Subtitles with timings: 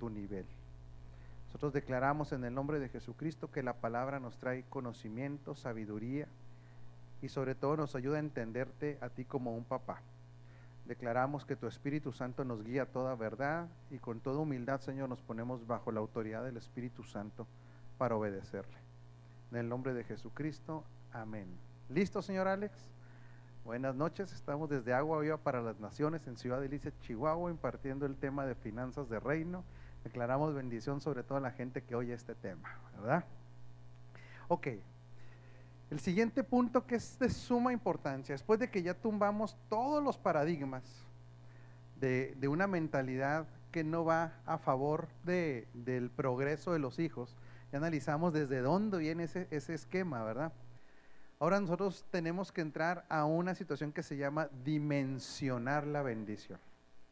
[0.00, 0.46] tu nivel.
[1.46, 6.26] Nosotros declaramos en el nombre de Jesucristo que la palabra nos trae conocimiento, sabiduría
[7.22, 10.00] y sobre todo nos ayuda a entenderte a ti como un papá.
[10.86, 15.08] Declaramos que tu Espíritu Santo nos guía a toda verdad y con toda humildad, Señor,
[15.08, 17.46] nos ponemos bajo la autoridad del Espíritu Santo
[17.98, 18.78] para obedecerle.
[19.50, 21.46] En el nombre de Jesucristo, amén.
[21.88, 22.72] ¿Listo, señor Alex?
[23.64, 28.16] Buenas noches, estamos desde Agua Viva para las Naciones en Ciudad Delicia, Chihuahua, impartiendo el
[28.16, 29.64] tema de finanzas de reino.
[30.04, 33.24] Declaramos bendición sobre toda la gente que oye este tema, ¿verdad?
[34.48, 34.68] Ok,
[35.90, 40.16] el siguiente punto que es de suma importancia, después de que ya tumbamos todos los
[40.16, 40.84] paradigmas
[41.98, 47.36] de, una mentalidad que no va a favor de, del progreso de los hijos,
[47.72, 50.52] ya analizamos desde dónde viene ese, ese esquema, ¿verdad?
[51.40, 56.60] Ahora nosotros tenemos que entrar a una situación que se llama dimensionar la bendición,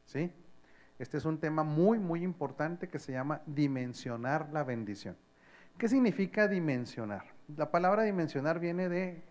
[0.04, 0.32] ¿sí?
[0.98, 5.16] Este es un tema muy, muy importante que se llama dimensionar la bendición.
[5.78, 7.24] ¿Qué significa dimensionar?
[7.56, 9.22] La palabra dimensionar viene de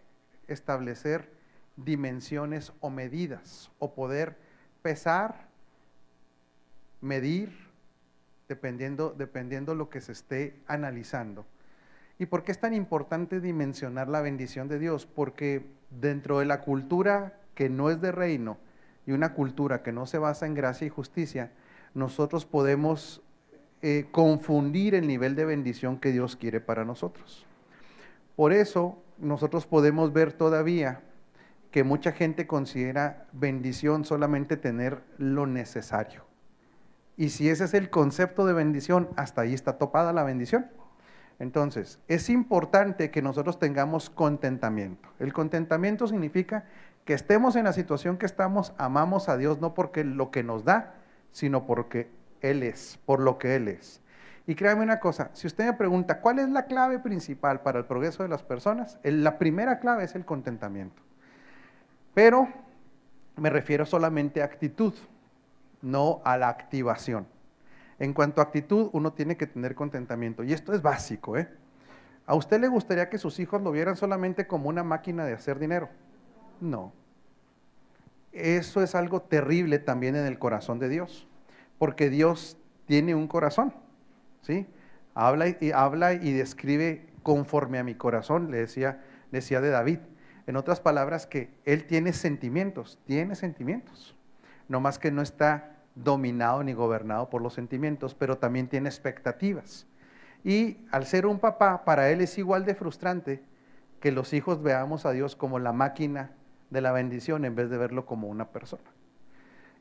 [0.48, 1.30] establecer
[1.76, 4.38] dimensiones o medidas, o poder
[4.82, 5.50] pesar,
[7.02, 7.52] medir,
[8.48, 11.46] dependiendo, dependiendo lo que se esté analizando.
[12.18, 15.06] ¿Y por qué es tan importante dimensionar la bendición de Dios?
[15.06, 18.58] Porque dentro de la cultura que no es de reino
[19.08, 21.52] y una cultura que no se basa en gracia y justicia,
[21.94, 23.24] nosotros podemos
[23.82, 27.46] eh, confundir el nivel de bendición que Dios quiere para nosotros.
[28.36, 31.02] Por eso nosotros podemos ver todavía
[31.72, 36.26] que mucha gente considera bendición solamente tener lo necesario.
[37.16, 40.68] Y si ese es el concepto de bendición, hasta ahí está topada la bendición.
[41.40, 45.10] Entonces, es importante que nosotros tengamos contentamiento.
[45.20, 46.66] El contentamiento significa
[47.08, 50.66] que estemos en la situación que estamos, amamos a Dios no porque lo que nos
[50.66, 50.96] da,
[51.32, 54.02] sino porque Él es, por lo que Él es.
[54.46, 57.86] Y créame una cosa, si usted me pregunta, ¿cuál es la clave principal para el
[57.86, 59.00] progreso de las personas?
[59.04, 61.02] La primera clave es el contentamiento.
[62.14, 62.50] Pero
[63.38, 64.94] me refiero solamente a actitud,
[65.82, 67.26] no a la activación.
[68.00, 70.44] En cuanto a actitud, uno tiene que tener contentamiento.
[70.44, 71.48] Y esto es básico, ¿eh?
[72.26, 75.58] ¿A usted le gustaría que sus hijos lo vieran solamente como una máquina de hacer
[75.58, 75.88] dinero?
[76.60, 76.94] No.
[78.32, 81.28] Eso es algo terrible también en el corazón de Dios,
[81.80, 83.74] porque Dios tiene un corazón.
[84.42, 84.68] ¿sí?
[85.14, 85.48] Habla
[86.14, 89.02] y, describe conforme a mi corazón, le decía,
[89.32, 90.00] decía de David.
[90.46, 94.16] En otras palabras, que él tiene sentimientos, tiene sentimientos.
[94.68, 99.88] No más que no está dominado ni gobernado por los sentimientos, pero también tiene expectativas.
[100.44, 103.44] Y al ser un papá, para él es igual de frustrante
[104.00, 106.32] que los hijos veamos a Dios como la máquina
[106.70, 108.84] de la bendición en vez de verlo como una persona.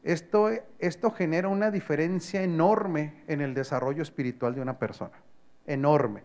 [0.03, 5.17] Esto, esto genera una diferencia enorme en el desarrollo espiritual de una persona,
[5.67, 6.23] enorme.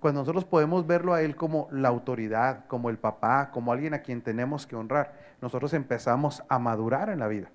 [0.00, 4.02] Cuando nosotros podemos verlo a él como la autoridad, como el papá, como alguien a
[4.02, 7.50] quien tenemos que honrar, nosotros empezamos a madurar en la vida.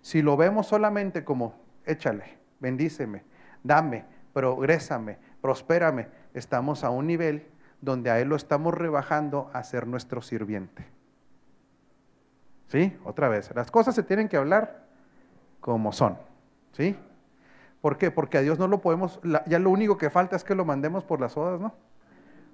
[0.00, 3.24] Si lo vemos solamente como, échale, bendíceme,
[3.64, 7.46] dame, progrésame, prospérame, estamos a un nivel
[7.80, 10.95] donde a él lo estamos rebajando a ser nuestro sirviente.
[12.68, 12.96] ¿Sí?
[13.04, 14.84] Otra vez, las cosas se tienen que hablar
[15.60, 16.18] como son.
[16.72, 16.96] ¿Sí?
[17.80, 18.10] ¿Por qué?
[18.10, 21.04] Porque a Dios no lo podemos, ya lo único que falta es que lo mandemos
[21.04, 21.74] por las odas, ¿no?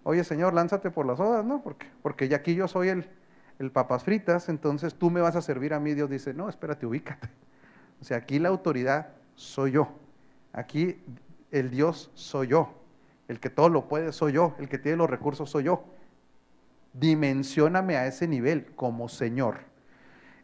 [0.05, 1.63] Oye, Señor, lánzate por las odas, ¿no?
[1.63, 3.09] Porque, porque ya aquí yo soy el,
[3.59, 5.95] el papas fritas, entonces tú me vas a servir a mí.
[5.95, 7.29] Dios dice, no, espérate, ubícate.
[8.01, 9.89] O sea, aquí la autoridad soy yo.
[10.53, 11.01] Aquí
[11.53, 12.75] el Dios soy yo.
[13.29, 14.57] El que todo lo puede soy yo.
[14.59, 15.85] El que tiene los recursos soy yo.
[16.93, 19.61] Dimensioname a ese nivel como Señor.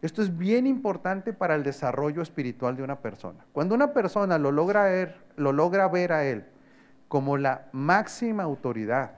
[0.00, 3.44] Esto es bien importante para el desarrollo espiritual de una persona.
[3.52, 6.44] Cuando una persona lo logra ver, lo logra ver a él
[7.08, 9.12] como la máxima autoridad,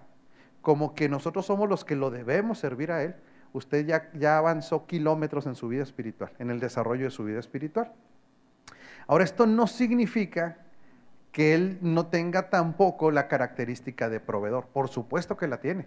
[0.62, 3.14] como que nosotros somos los que lo debemos servir a él,
[3.52, 7.40] usted ya, ya avanzó kilómetros en su vida espiritual, en el desarrollo de su vida
[7.40, 7.92] espiritual.
[9.06, 10.58] Ahora, esto no significa
[11.32, 14.66] que él no tenga tampoco la característica de proveedor.
[14.66, 15.86] Por supuesto que la tiene.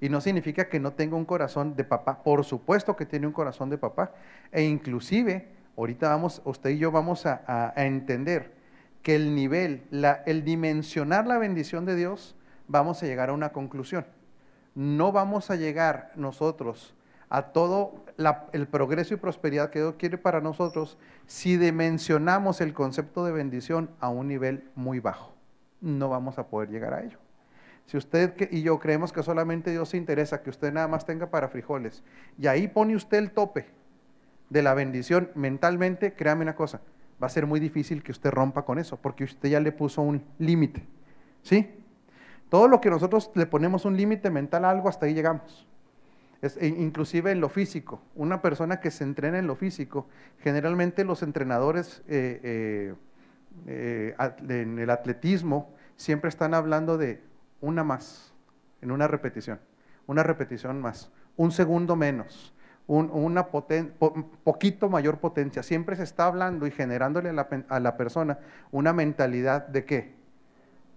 [0.00, 2.22] Y no significa que no tenga un corazón de papá.
[2.22, 4.12] Por supuesto que tiene un corazón de papá.
[4.52, 8.52] E inclusive, ahorita vamos, usted y yo vamos a, entender
[9.02, 9.82] que el nivel,
[10.26, 12.36] el dimensionar la bendición de Dios,
[12.68, 14.06] vamos a llegar a una conclusión.
[14.74, 16.94] No vamos a llegar nosotros
[17.28, 18.04] a todo
[18.52, 23.90] el progreso y prosperidad que Dios quiere para nosotros si dimensionamos el concepto de bendición
[24.00, 25.34] a un nivel muy bajo.
[25.80, 27.23] No vamos a poder llegar a ello.
[27.86, 31.30] Si usted y yo creemos que solamente Dios se interesa que usted nada más tenga
[31.30, 32.02] para frijoles,
[32.38, 33.66] y ahí pone usted el tope
[34.50, 36.80] de la bendición mentalmente, créame una cosa,
[37.22, 40.02] va a ser muy difícil que usted rompa con eso, porque usted ya le puso
[40.02, 40.86] un límite.
[41.42, 41.68] ¿Sí?
[42.48, 45.66] Todo lo que nosotros le ponemos un límite mental a algo, hasta ahí llegamos.
[46.40, 48.02] Es, e inclusive en lo físico.
[48.14, 50.06] Una persona que se entrena en lo físico,
[50.40, 52.94] generalmente los entrenadores eh, eh,
[53.66, 54.14] eh,
[54.48, 57.22] en el atletismo siempre están hablando de
[57.60, 58.32] una más,
[58.80, 59.60] en una repetición,
[60.06, 62.54] una repetición más, un segundo menos,
[62.86, 65.62] un, una poquito mayor potencia.
[65.62, 68.38] Siempre se está hablando y generándole a la, a la persona
[68.70, 70.14] una mentalidad de qué?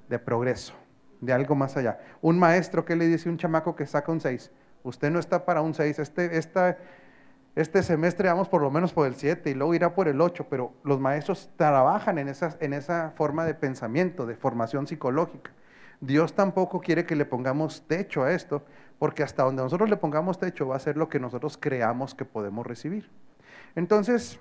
[0.10, 0.74] De progreso,
[1.22, 2.00] de algo más allá.
[2.22, 4.52] Un maestro que le dice a un chamaco que saca un 6,
[4.84, 6.78] usted no está para un 6, este, esta,
[7.56, 10.48] este semestre vamos por lo menos por el 7 y luego irá por el 8,
[10.50, 15.52] pero los maestros trabajan en, esas, en esa forma de pensamiento, de formación psicológica.
[16.00, 18.64] Dios tampoco quiere que le pongamos techo a esto,
[19.00, 22.26] porque hasta donde nosotros le pongamos techo va a ser lo que nosotros creamos que
[22.26, 23.10] podemos recibir.
[23.76, 24.40] Entonces,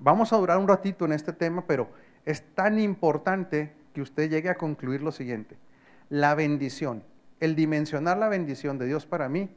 [0.00, 1.90] vamos a durar un ratito en este tema, pero
[2.24, 5.56] es tan importante que usted llegue a concluir lo siguiente.
[6.08, 7.02] La bendición,
[7.40, 9.50] el dimensionar la bendición de Dios para mí,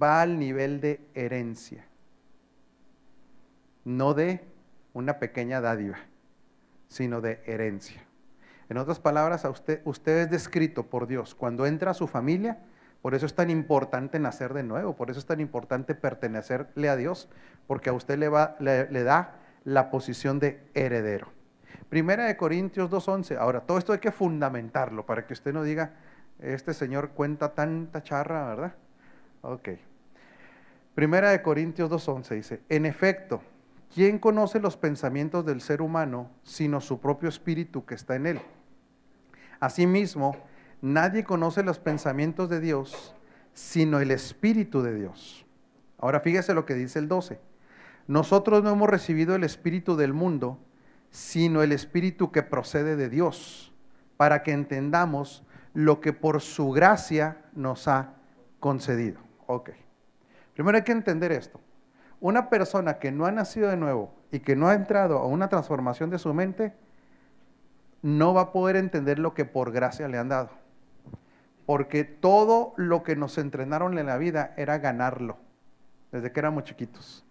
[0.00, 1.86] va al nivel de herencia,
[3.84, 4.44] no de
[4.92, 5.98] una pequeña dádiva,
[6.88, 8.05] sino de herencia.
[8.68, 12.58] En otras palabras, a usted, usted es descrito por Dios cuando entra a su familia,
[13.00, 16.96] por eso es tan importante nacer de nuevo, por eso es tan importante pertenecerle a
[16.96, 17.28] Dios,
[17.68, 18.28] porque a usted le,
[18.90, 21.28] le, da la posición de heredero.
[21.88, 23.36] Primera de Corintios 2.11.
[23.38, 25.92] Ahora, todo esto hay que fundamentarlo para que usted no diga,
[26.40, 28.74] este señor cuenta tanta charra, ¿verdad?
[29.42, 29.68] Ok.
[30.96, 33.40] Primera de Corintios 2.11 dice, en efecto,
[33.94, 38.40] ¿quién conoce los pensamientos del ser humano sino su propio espíritu que está en él?
[39.60, 40.36] Asimismo,
[40.80, 43.16] nadie conoce los pensamientos de Dios
[43.56, 45.46] sino el Espíritu de Dios.
[45.98, 47.40] Ahora fíjese lo que dice el 12.
[48.06, 50.58] Nosotros no hemos recibido el Espíritu del mundo,
[51.10, 53.72] sino el Espíritu que procede de Dios,
[54.18, 55.42] para que entendamos
[55.72, 58.12] lo que por su gracia nos ha
[58.60, 59.20] concedido.
[59.46, 59.70] Ok.
[60.52, 61.58] Primero hay que entender esto.
[62.20, 65.48] Una persona que no ha nacido de nuevo y que no ha entrado a una
[65.48, 66.74] transformación de su mente,
[68.06, 70.50] no va a poder entender lo que por gracia le han dado.
[71.66, 75.38] Porque todo lo que nos entrenaron en la vida era ganarlo,
[76.12, 77.24] desde que éramos chiquitos.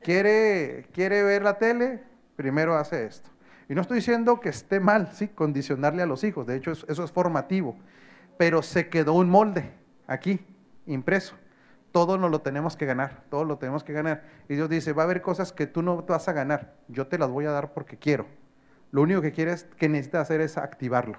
[0.00, 2.02] ¿Quiere, quiere ver la tele?
[2.36, 3.28] Primero hace esto.
[3.68, 7.04] Y no estoy diciendo que esté mal, sí, condicionarle a los hijos, de hecho eso
[7.04, 7.76] es formativo,
[8.38, 9.74] pero se quedó un molde
[10.06, 10.40] aquí,
[10.86, 11.34] impreso.
[11.92, 14.24] Todo nos lo tenemos que ganar, todo lo tenemos que ganar.
[14.48, 17.18] Y Dios dice, va a haber cosas que tú no vas a ganar, yo te
[17.18, 18.24] las voy a dar porque quiero.
[18.90, 21.18] Lo único que quieres, que necesitas hacer es activarlo.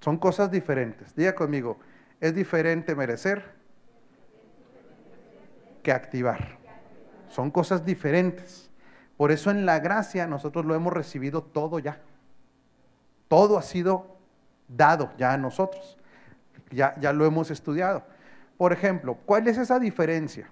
[0.00, 1.14] Son cosas diferentes.
[1.14, 1.78] Diga conmigo,
[2.20, 3.52] es diferente merecer
[5.82, 6.58] que activar.
[7.28, 8.70] Son cosas diferentes.
[9.16, 12.00] Por eso en la gracia nosotros lo hemos recibido todo ya.
[13.28, 14.16] Todo ha sido
[14.68, 15.96] dado ya a nosotros.
[16.70, 18.04] Ya, ya lo hemos estudiado.
[18.56, 20.50] Por ejemplo, ¿cuál es esa diferencia?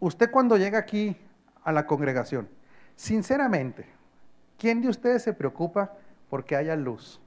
[0.00, 1.16] Usted cuando llega aquí
[1.64, 2.48] a la congregación,
[2.96, 3.86] sinceramente,
[4.58, 5.92] ¿Quién de ustedes se preocupa
[6.28, 7.20] porque haya luz?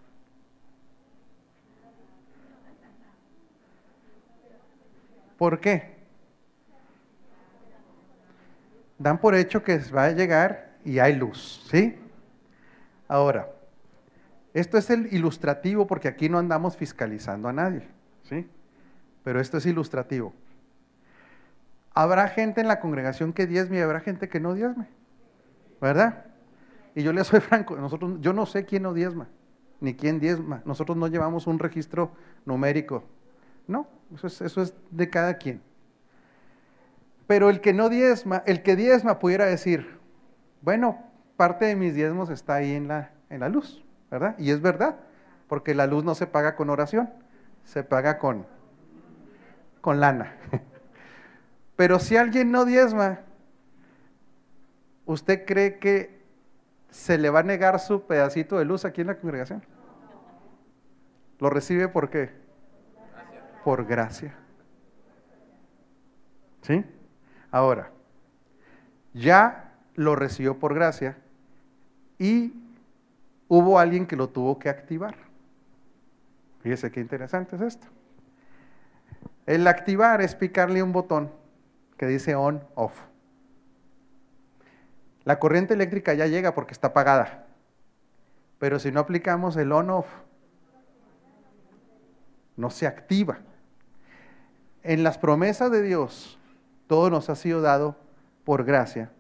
[5.38, 5.96] ¿Por qué?
[8.98, 11.98] Dan por hecho que va a llegar y hay luz, ¿sí?
[13.08, 13.50] Ahora,
[14.54, 17.88] esto es el ilustrativo porque aquí no andamos fiscalizando a nadie,
[18.24, 18.48] ¿sí?
[19.24, 20.34] Pero esto es ilustrativo.
[21.94, 24.88] Habrá gente en la congregación que diezme y habrá gente que no diezme,
[25.82, 26.26] ¿verdad?
[26.96, 29.28] Y yo le soy franco, nosotros, yo no sé quién no diezma,
[29.82, 30.62] ni quién diezma.
[30.66, 32.12] Nosotros no llevamos un registro
[32.46, 33.04] numérico.
[33.68, 35.62] No, eso es, eso es de cada quien.
[37.28, 40.00] Pero el que no diezma, el que diezma pudiera decir,
[40.62, 41.04] bueno,
[41.38, 44.36] parte de mis diezmos está ahí en la, en la luz, ¿verdad?
[44.38, 44.98] Y es verdad,
[45.48, 47.10] porque la luz no se paga con oración,
[47.64, 48.46] se paga con,
[49.82, 50.36] con lana.
[51.76, 53.22] Pero si alguien no diezma,
[55.06, 56.24] ¿usted cree que
[56.96, 59.62] se le va a negar su pedacito de luz aquí en la congregación.
[61.40, 62.32] ¿Lo recibe por qué?
[63.66, 64.34] Por gracia.
[66.62, 66.86] ¿Sí?
[67.52, 67.92] Ahora,
[69.14, 71.18] ya lo recibió por gracia
[72.18, 72.54] y
[73.50, 75.16] hubo alguien que lo tuvo que activar.
[76.62, 77.88] Fíjese qué interesante es esto.
[79.46, 81.30] El activar es picarle un botón
[81.98, 83.02] que dice on, off.
[85.26, 87.48] La corriente eléctrica ya llega porque está apagada.
[88.60, 90.08] Pero si no aplicamos el on-off,
[92.56, 93.40] no se activa.
[94.84, 96.40] En las promesas de Dios,
[96.88, 97.98] todo nos ha sido dado
[98.46, 99.12] por gracia.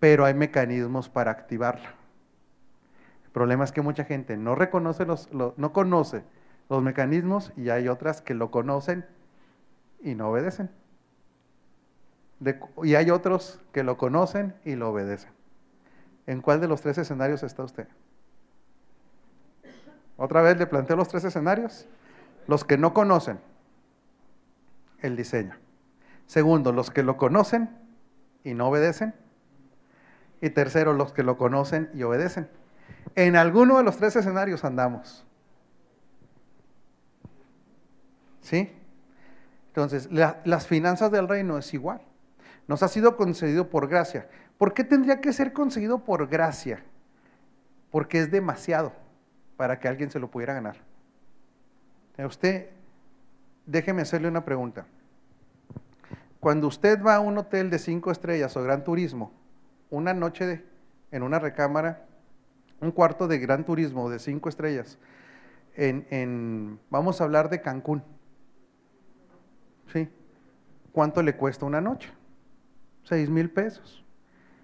[0.00, 1.94] pero hay mecanismos para activarla.
[3.24, 6.22] El problema es que mucha gente no reconoce los, no conoce
[6.68, 9.04] los mecanismos y hay otras que lo conocen
[10.00, 10.70] y no obedecen.
[12.82, 15.30] Y hay otros que lo conocen y lo obedecen.
[16.26, 17.88] ¿En cuál de los tres escenarios está usted?
[20.16, 21.86] Otra vez le planteo los tres escenarios.
[22.46, 23.40] Los que no conocen
[25.00, 25.54] el diseño.
[26.26, 27.70] Segundo, los que lo conocen
[28.44, 29.14] y no obedecen.
[30.40, 32.48] Y tercero, los que lo conocen y obedecen.
[33.14, 35.24] En alguno de los tres escenarios andamos.
[38.42, 38.72] ¿Sí?
[39.68, 42.00] Entonces, las finanzas del reino es igual.
[42.68, 44.28] Nos ha sido concedido por gracia.
[44.58, 46.84] ¿Por qué tendría que ser concedido por gracia?
[47.90, 48.92] Porque es demasiado
[49.56, 50.76] para que alguien se lo pudiera ganar.
[52.18, 52.68] Usted,
[53.64, 54.86] déjeme hacerle una pregunta.
[56.40, 59.32] Cuando usted va a un hotel de cinco estrellas o gran turismo,
[59.90, 60.64] una noche
[61.10, 62.04] en una recámara,
[62.80, 64.98] un cuarto de gran turismo de cinco estrellas,
[65.74, 68.02] en, vamos a hablar de Cancún.
[69.92, 70.08] ¿Sí?
[70.92, 72.12] ¿Cuánto le cuesta una noche?
[73.08, 74.04] Seis mil pesos.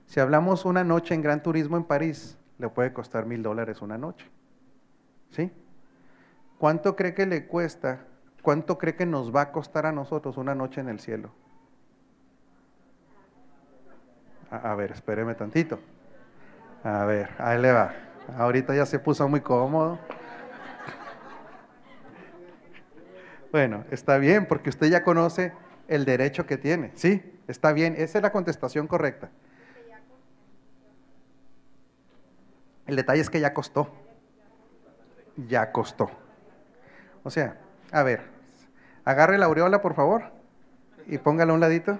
[0.05, 3.97] Si hablamos una noche en gran turismo en París, le puede costar mil dólares una
[3.97, 4.31] noche.
[5.31, 5.51] ¿Sí?
[6.59, 8.01] ¿Cuánto cree que le cuesta?
[8.43, 11.31] ¿Cuánto cree que nos va a costar a nosotros una noche en el cielo?
[14.51, 15.81] A, ver, espéreme tantito.
[16.83, 17.95] A ver, ahí le va.
[18.37, 19.99] Ahorita ya se puso muy cómodo.
[23.51, 25.53] Bueno, está bien, porque usted ya conoce
[25.87, 26.91] el derecho que tiene.
[26.97, 29.31] Sí, está bien, esa es la contestación correcta.
[32.87, 34.05] El detalle es que ya costó
[35.37, 36.11] ya costó.
[37.23, 37.59] O sea,
[37.91, 38.23] a ver,
[39.05, 40.25] agarre la aureola, por favor,
[41.07, 41.99] y póngala a un ladito.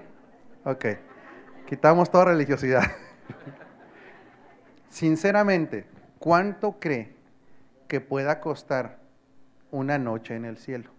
[0.65, 0.87] Ok,
[1.67, 2.83] quitamos toda religiosidad.
[4.89, 5.87] Sinceramente,
[6.19, 7.15] ¿cuánto cree
[7.89, 8.99] que pueda costar
[9.71, 10.91] una noche en el cielo?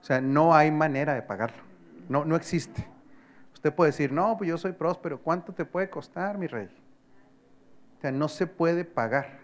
[0.00, 1.62] O sea, no hay manera de pagarlo.
[2.08, 2.86] No, no existe.
[3.54, 5.20] Usted puede decir, no, pues yo soy próspero.
[5.20, 6.68] ¿Cuánto te puede costar, mi rey?
[7.98, 9.40] O sea, no se puede pagar.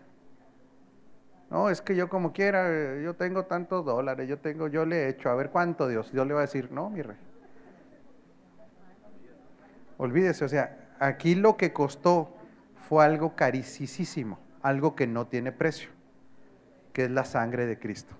[1.50, 5.08] No, es que yo como quiera, yo tengo tantos dólares, yo tengo, yo le he
[5.10, 6.10] hecho, a ver cuánto Dios.
[6.10, 7.16] Dios le va a decir, no, mi rey.
[9.98, 12.34] Olvídese, o sea, aquí lo que costó
[12.88, 15.90] fue algo carísimo, algo que no tiene precio,
[16.92, 18.14] que es la sangre de Cristo.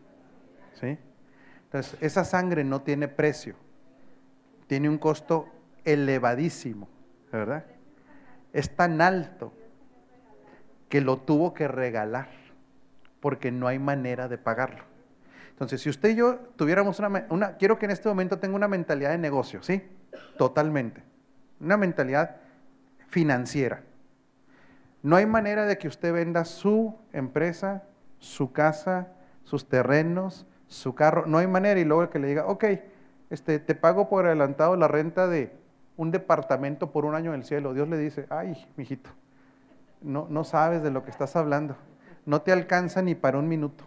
[0.74, 0.98] ¿Sí?
[1.76, 3.54] Entonces, esa sangre no tiene precio,
[4.66, 5.46] tiene un costo
[5.84, 6.88] elevadísimo,
[7.30, 7.66] ¿verdad?
[8.54, 9.52] Es tan alto
[10.88, 12.30] que lo tuvo que regalar,
[13.20, 14.84] porque no hay manera de pagarlo.
[15.50, 18.68] Entonces, si usted y yo tuviéramos una, una, quiero que en este momento tenga una
[18.68, 19.82] mentalidad de negocio, ¿sí?
[20.38, 21.02] Totalmente.
[21.60, 22.36] Una mentalidad
[23.08, 23.82] financiera.
[25.02, 27.82] No hay manera de que usted venda su empresa,
[28.18, 29.12] su casa,
[29.44, 31.26] sus terrenos, su carro.
[31.26, 32.64] No hay manera y luego que le diga, ok,
[33.30, 35.52] este, te pago por adelantado la renta de
[35.96, 37.74] un departamento por un año en el cielo.
[37.74, 39.10] Dios le dice, ay, mijito,
[40.02, 41.76] no, no sabes de lo que estás hablando.
[42.24, 43.84] No te alcanza ni para un minuto.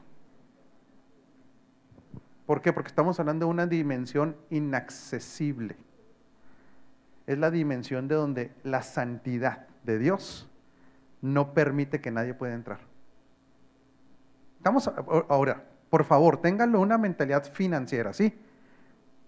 [2.46, 2.74] ¿Por qué?
[2.74, 5.76] Porque estamos hablando de una dimensión inaccesible.
[7.28, 10.50] Es la dimensión de donde la santidad de Dios
[11.22, 12.80] no permite que nadie pueda entrar.
[14.58, 14.90] Estamos
[15.30, 18.34] ahora, por favor, ténganlo una mentalidad financiera, ¿sí?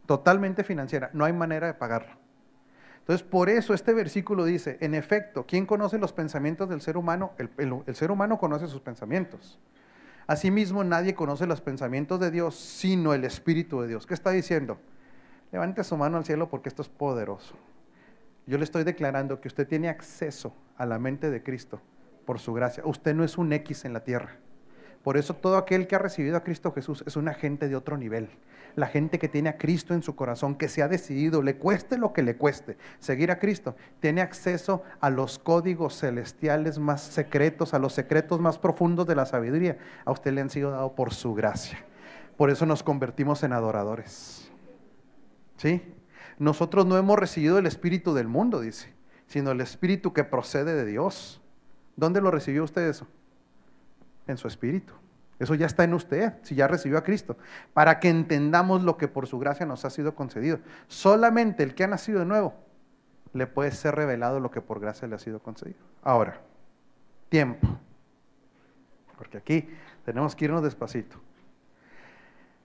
[0.05, 1.09] Totalmente financiera.
[1.13, 2.21] No hay manera de pagarlo.
[2.99, 7.33] Entonces, por eso este versículo dice, en efecto, ¿quién conoce los pensamientos del ser humano?
[7.37, 9.59] El, ser humano conoce sus pensamientos.
[10.27, 14.05] Asimismo, nadie conoce los pensamientos de Dios sino el Espíritu de Dios.
[14.05, 14.77] ¿Qué está diciendo?
[15.51, 17.55] Levante su mano al cielo porque esto es poderoso.
[18.45, 21.81] Yo le estoy declarando que usted tiene acceso a la mente de Cristo
[22.25, 22.83] por su gracia.
[22.85, 24.37] Usted no es un X en la tierra.
[25.03, 27.97] Por eso todo aquel que ha recibido a Cristo Jesús es un agente de otro
[27.97, 28.29] nivel
[28.75, 31.97] la gente que tiene a Cristo en su corazón, que se ha decidido, le cueste
[31.97, 37.73] lo que le cueste, seguir a Cristo, tiene acceso a los códigos celestiales más secretos,
[37.73, 39.77] a los secretos más profundos de la sabiduría.
[40.05, 41.79] A usted le han sido dados por su gracia.
[42.37, 44.51] Por eso nos convertimos en adoradores.
[45.57, 45.81] ¿Sí?
[46.39, 48.93] Nosotros no hemos recibido el espíritu del mundo, dice,
[49.27, 51.41] sino el espíritu que procede de Dios.
[51.95, 53.07] ¿Dónde lo recibió usted eso?
[54.27, 54.93] En su espíritu.
[55.39, 57.35] Eso ya está en usted, si ya recibió a Cristo,
[57.73, 60.59] para que entendamos lo que por su gracia nos ha sido concedido.
[60.87, 62.53] Solamente el que ha nacido de nuevo
[63.33, 65.79] le puede ser revelado lo que por gracia le ha sido concedido.
[66.03, 66.39] Ahora,
[67.29, 67.67] tiempo.
[69.17, 69.67] Porque aquí
[70.05, 71.17] tenemos que irnos despacito.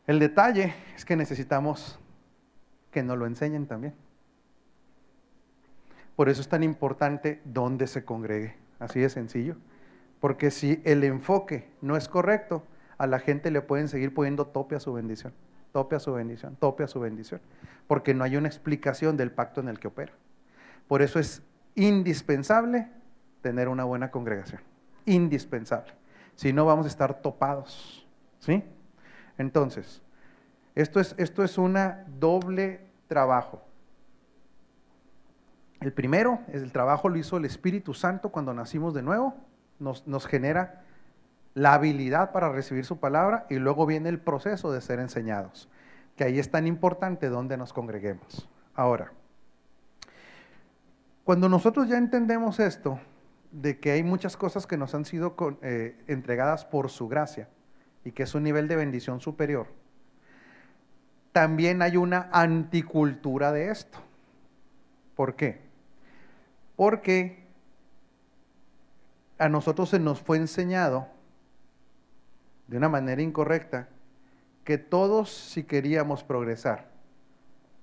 [0.07, 1.99] El detalle es que necesitamos
[2.91, 3.95] que nos lo enseñen también.
[6.15, 9.57] Por eso es tan importante dónde se congregue, así de sencillo.
[10.21, 12.65] Porque si el enfoque no es correcto,
[12.99, 15.33] a la gente le pueden seguir poniendo tope a su bendición,
[15.73, 17.41] tope a su bendición, tope a su bendición,
[17.87, 20.13] porque no hay una explicación del pacto en el que opera.
[20.89, 21.43] Por eso es
[21.75, 22.89] indispensable
[23.43, 24.61] tener una buena congregación,
[25.05, 25.93] indispensable.
[26.35, 28.07] Si no, vamos a estar topados,
[28.41, 28.65] ¿sí?
[29.39, 30.03] Entonces,
[30.75, 33.63] esto es, esto es una doble trabajo.
[35.81, 39.35] El primero, el trabajo lo hizo el Espíritu Santo cuando nacimos de nuevo,
[39.79, 40.83] nos, nos genera
[41.55, 45.69] la habilidad para recibir su palabra y luego viene el proceso de ser enseñados,
[46.17, 48.49] que ahí es tan importante donde nos congreguemos.
[48.75, 49.13] Ahora,
[51.25, 53.01] cuando nosotros ya entendemos esto,
[53.51, 57.49] de que hay muchas cosas que nos han sido eh, entregadas por su gracia
[58.05, 59.67] y que es un nivel de bendición superior,
[61.33, 63.99] también hay una anticultura de esto.
[65.15, 65.63] ¿Por qué?
[66.77, 67.46] Porque
[69.39, 71.09] a nosotros se nos fue enseñado
[72.67, 73.89] de una manera incorrecta
[74.65, 76.89] que todos si queríamos progresar,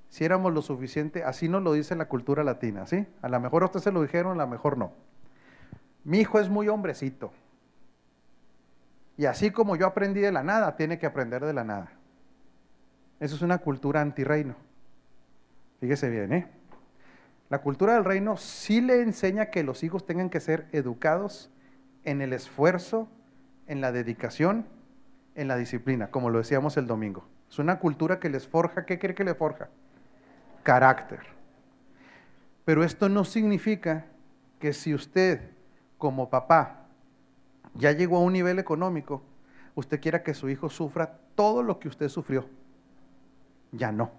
[0.10, 3.08] si éramos lo suficiente, así nos lo dice la cultura latina, ¿sí?
[3.22, 4.92] A lo mejor a usted se lo dijeron, a lo mejor no.
[6.04, 7.32] Mi hijo es muy hombrecito.
[9.18, 11.92] Y así como yo aprendí de la nada, tiene que aprender de la nada.
[13.20, 14.56] Eso es una cultura antirreino.
[15.80, 16.52] Fíjese bien, ¿eh?
[17.54, 21.52] La cultura del reino sí le enseña que los hijos tengan que ser educados
[22.04, 23.08] en el esfuerzo,
[23.68, 24.66] en la dedicación,
[25.36, 27.28] en la disciplina, como lo decíamos el domingo.
[27.48, 29.70] Es una cultura que les forja, ¿qué quiere que le forja?
[30.64, 31.20] Carácter.
[32.66, 34.08] Pero esto no significa
[34.60, 35.52] que si usted
[36.00, 36.88] como papá
[37.76, 39.22] ya llegó a un nivel económico,
[39.76, 42.50] usted quiera que su hijo sufra todo lo que usted sufrió.
[43.72, 44.10] Ya no.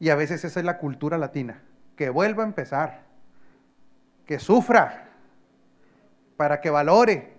[0.00, 1.62] Y a veces esa es la cultura latina,
[1.96, 3.02] que vuelva a empezar,
[4.26, 5.08] que sufra,
[6.36, 7.32] para que valore,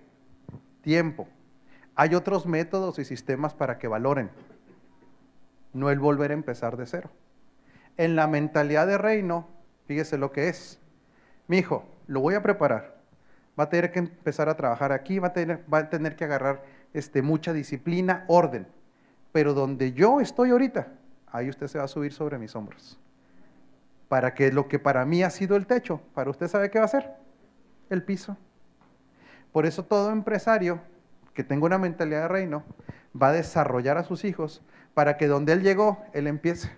[0.81, 1.27] tiempo.
[1.95, 4.29] Hay otros métodos y sistemas para que valoren,
[5.73, 7.09] no el volver a empezar de cero.
[7.97, 9.47] En la mentalidad de reino,
[9.87, 10.79] fíjese lo que es.
[11.47, 12.95] Mi hijo, lo voy a preparar.
[13.57, 16.25] Va a tener que empezar a trabajar aquí, va a tener, va a tener que
[16.25, 16.63] agarrar
[16.93, 18.67] este, mucha disciplina, orden.
[19.31, 20.87] Pero donde yo estoy ahorita,
[21.31, 22.99] ahí usted se va a subir sobre mis hombros.
[24.07, 26.85] Para que lo que para mí ha sido el techo, para usted sabe qué va
[26.85, 27.11] a ser?
[27.89, 28.37] El piso.
[29.51, 30.81] Por eso todo empresario
[31.33, 32.63] que tenga una mentalidad de reino
[33.19, 34.61] va a desarrollar a sus hijos
[34.93, 36.69] para que donde él llegó, él empiece.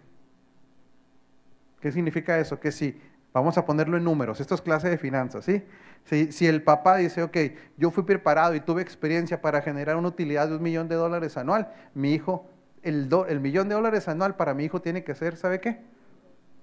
[1.79, 2.59] ¿Qué significa eso?
[2.59, 2.99] Que si,
[3.33, 5.63] vamos a ponerlo en números, esto es clase de finanzas, ¿sí?
[6.05, 7.37] Si, si, el papá dice, ok,
[7.77, 11.37] yo fui preparado y tuve experiencia para generar una utilidad de un millón de dólares
[11.37, 12.49] anual, mi hijo,
[12.81, 15.79] el, el millón de dólares anual para mi hijo tiene que ser, ¿sabe qué?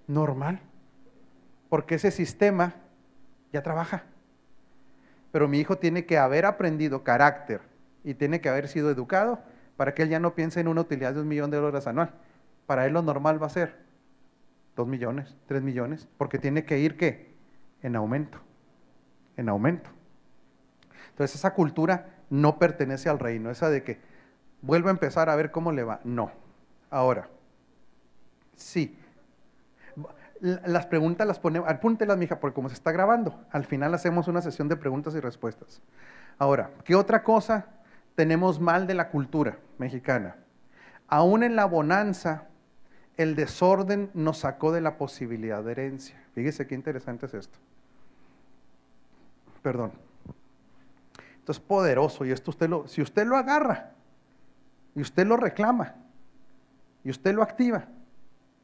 [0.07, 0.61] Normal.
[1.69, 2.75] Porque ese sistema
[3.53, 4.05] ya trabaja
[5.35, 7.61] pero mi hijo tiene que haber aprendido carácter
[8.05, 9.41] y tiene que haber sido educado
[9.77, 12.13] para que él ya no piense en una utilidad de un millón de dólares anual.
[12.67, 13.75] Para él lo normal va a ser
[14.77, 17.35] dos millones, tres millones, porque tiene que ir qué?
[17.83, 18.39] En aumento,
[19.37, 19.91] en aumento.
[21.11, 23.99] Entonces esa cultura no pertenece al reino, esa de que
[24.63, 25.99] vuelva a empezar a ver cómo le va.
[26.05, 26.31] No.
[26.91, 27.29] Ahora,
[28.55, 28.97] sí,
[30.45, 34.43] las preguntas las ponemos, apúntelas, mija, porque como se está grabando, al final hacemos una
[34.43, 35.81] sesión de preguntas y respuestas.
[36.39, 37.67] Ahora, ¿qué otra cosa
[38.15, 40.37] tenemos mal de la cultura mexicana?
[41.09, 42.49] Aún en la bonanza,
[43.17, 46.23] el desorden nos sacó de la posibilidad de herencia.
[46.35, 47.59] Fíjese qué interesante es esto.
[49.63, 49.93] Perdón.
[51.39, 53.93] Esto es poderoso y esto usted lo, si usted lo agarra
[54.95, 55.95] y usted lo reclama
[57.03, 57.87] y usted lo activa,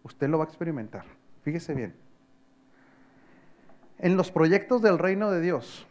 [0.03, 1.20] usted lo va a experimentar.
[1.43, 1.95] Fíjese bien.
[3.99, 5.87] En los proyectos del reino de Dios,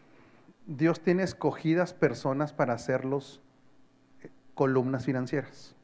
[0.66, 3.40] Dios tiene escogidas personas para hacerlos
[4.22, 5.74] eh, columnas financieras.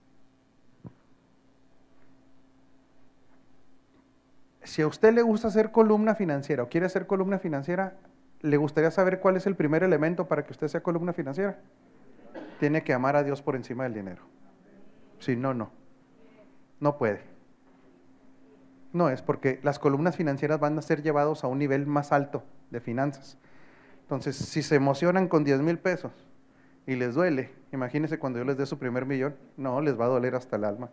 [4.62, 7.96] Si a usted le gusta hacer columna financiera o quiere hacer columna financiera,
[8.42, 11.60] ¿le gustaría saber cuál es el primer elemento para que usted sea columna financiera?
[12.58, 14.22] Tiene que amar a Dios por encima del dinero.
[15.20, 15.70] Si no, no.
[16.80, 17.35] No puede.
[18.96, 22.42] No, es porque las columnas financieras van a ser llevados a un nivel más alto
[22.70, 23.36] de finanzas.
[24.00, 26.12] Entonces, si se emocionan con 10 mil pesos
[26.86, 30.08] y les duele, imagínense cuando yo les dé su primer millón, no, les va a
[30.08, 30.88] doler hasta el alma.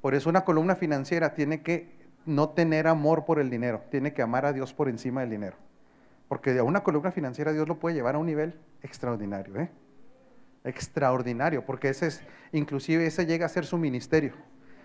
[0.00, 1.92] Por eso una columna financiera tiene que
[2.24, 5.58] no tener amor por el dinero, tiene que amar a Dios por encima del dinero.
[6.26, 9.70] Porque a una columna financiera Dios lo puede llevar a un nivel extraordinario, ¿eh?
[10.64, 12.22] Extraordinario, porque ese es,
[12.52, 14.32] inclusive ese llega a ser su ministerio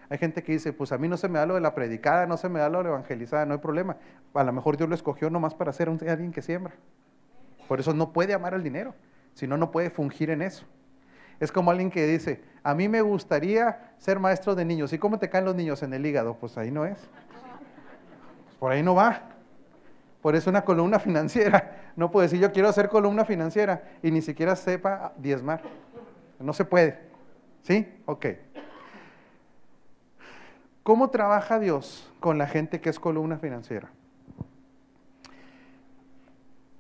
[0.09, 2.25] Hay gente que dice, pues a mí no se me da lo de la predicada,
[2.25, 3.97] no se me da lo de la evangelizada, no hay problema.
[4.33, 6.73] A lo mejor Dios lo escogió nomás para ser alguien que siembra.
[7.67, 8.93] Por eso no puede amar el dinero,
[9.33, 10.65] si no, no puede fungir en eso.
[11.39, 14.93] Es como alguien que dice, a mí me gustaría ser maestro de niños.
[14.93, 16.35] ¿Y cómo te caen los niños en el hígado?
[16.35, 16.97] Pues ahí no es.
[18.45, 19.23] Pues por ahí no va.
[20.21, 21.79] Por eso una columna financiera.
[21.95, 25.61] No puede decir yo quiero hacer columna financiera y ni siquiera sepa diezmar.
[26.39, 26.97] No se puede.
[27.61, 27.87] ¿Sí?
[28.05, 28.25] Ok.
[30.83, 33.89] ¿Cómo trabaja Dios con la gente que es columna financiera?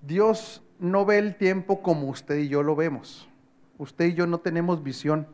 [0.01, 3.29] Dios no ve el tiempo como usted y yo lo vemos.
[3.77, 5.27] Usted y yo no tenemos visión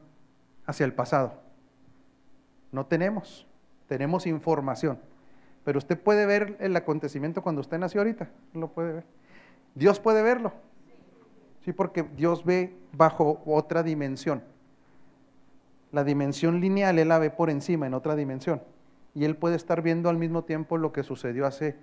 [0.67, 1.41] hacia el pasado.
[2.71, 3.47] No tenemos.
[3.87, 4.99] Tenemos información.
[5.63, 8.29] Pero usted puede ver el acontecimiento cuando usted nació ahorita.
[8.53, 9.03] Lo puede ver.
[9.73, 10.53] Dios puede verlo.
[11.65, 14.43] Sí, porque Dios ve bajo otra dimensión.
[15.91, 18.61] La dimensión lineal Él la ve por encima, en otra dimensión.
[19.15, 21.77] Y Él puede estar viendo al mismo tiempo lo que sucedió hace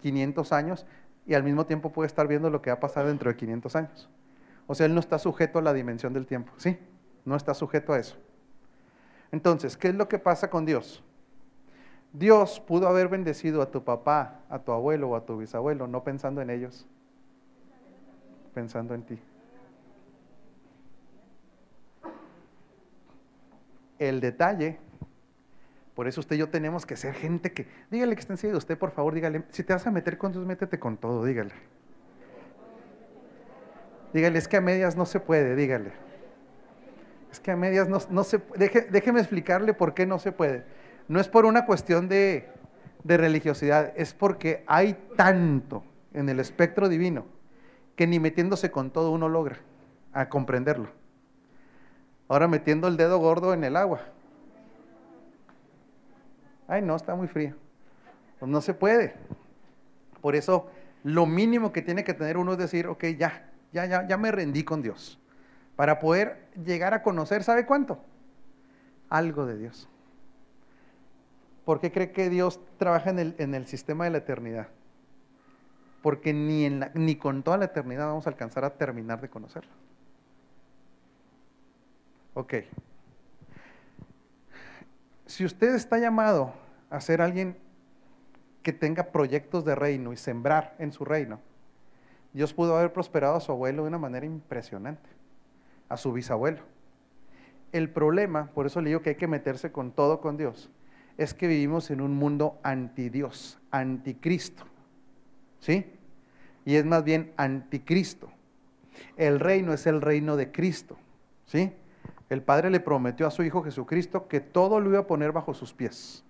[0.00, 0.86] 500 años
[1.26, 3.76] y al mismo tiempo puede estar viendo lo que va a pasar dentro de 500
[3.76, 4.10] años.
[4.66, 6.78] O sea, Él no está sujeto a la dimensión del tiempo, ¿sí?
[7.24, 8.16] No está sujeto a eso.
[9.30, 11.02] Entonces, ¿qué es lo que pasa con Dios?
[12.12, 16.04] Dios pudo haber bendecido a tu papá, a tu abuelo o a tu bisabuelo, no
[16.04, 16.86] pensando en ellos,
[18.52, 19.18] pensando en ti.
[24.08, 24.80] El detalle,
[25.94, 28.76] por eso usted y yo tenemos que ser gente que, dígale que está de usted,
[28.76, 31.52] por favor, dígale, si te vas a meter con Dios, métete con todo, dígale.
[34.12, 35.92] Dígale, es que a medias no se puede, dígale.
[37.30, 38.88] Es que a medias no, se puede.
[38.90, 40.64] déjeme explicarle por qué no se puede.
[41.06, 42.48] No es por una cuestión de,
[43.04, 47.24] de religiosidad, es porque hay tanto en el espectro divino
[47.94, 49.58] que ni metiéndose con todo uno logra
[50.12, 51.01] a comprenderlo.
[52.32, 54.00] Ahora metiendo el dedo gordo en el agua.
[56.66, 57.54] Ay, no, está muy frío.
[58.38, 59.12] Pues no se puede.
[60.22, 60.70] Por eso,
[61.04, 64.32] lo mínimo que tiene que tener uno es decir, ok, ya, ya, ya, ya me
[64.32, 65.20] rendí con Dios.
[65.76, 68.02] Para poder llegar a conocer, ¿sabe cuánto?
[69.10, 69.86] Algo de Dios.
[71.66, 74.68] ¿Por qué cree que Dios trabaja en el, en el sistema de la eternidad?
[76.00, 79.81] Porque ni, en ni con toda la eternidad vamos a alcanzar a terminar de conocerlo.
[82.34, 82.54] Ok.
[85.26, 86.52] Si usted está llamado
[86.90, 87.56] a ser alguien
[88.62, 91.40] que tenga proyectos de reino y sembrar en su reino,
[92.32, 95.08] Dios pudo haber prosperado a su abuelo de una manera impresionante,
[95.88, 96.62] a su bisabuelo.
[97.72, 100.70] El problema, por eso le digo que hay que meterse con todo con Dios,
[101.18, 104.64] es que vivimos en un mundo anti Dios, anticristo.
[105.60, 105.86] ¿Sí?
[106.64, 108.30] Y es más bien anticristo.
[109.16, 110.96] El reino es el reino de Cristo.
[111.46, 111.72] ¿Sí?
[112.32, 115.52] El Padre le prometió a su Hijo Jesucristo que todo lo iba a poner bajo
[115.52, 116.24] sus pies.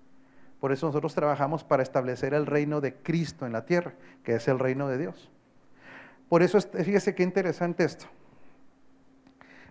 [0.59, 4.49] Por eso nosotros trabajamos para establecer el reino de Cristo en la tierra, que es
[4.49, 5.31] el reino de Dios.
[6.29, 8.07] Por eso, fíjese qué interesante esto.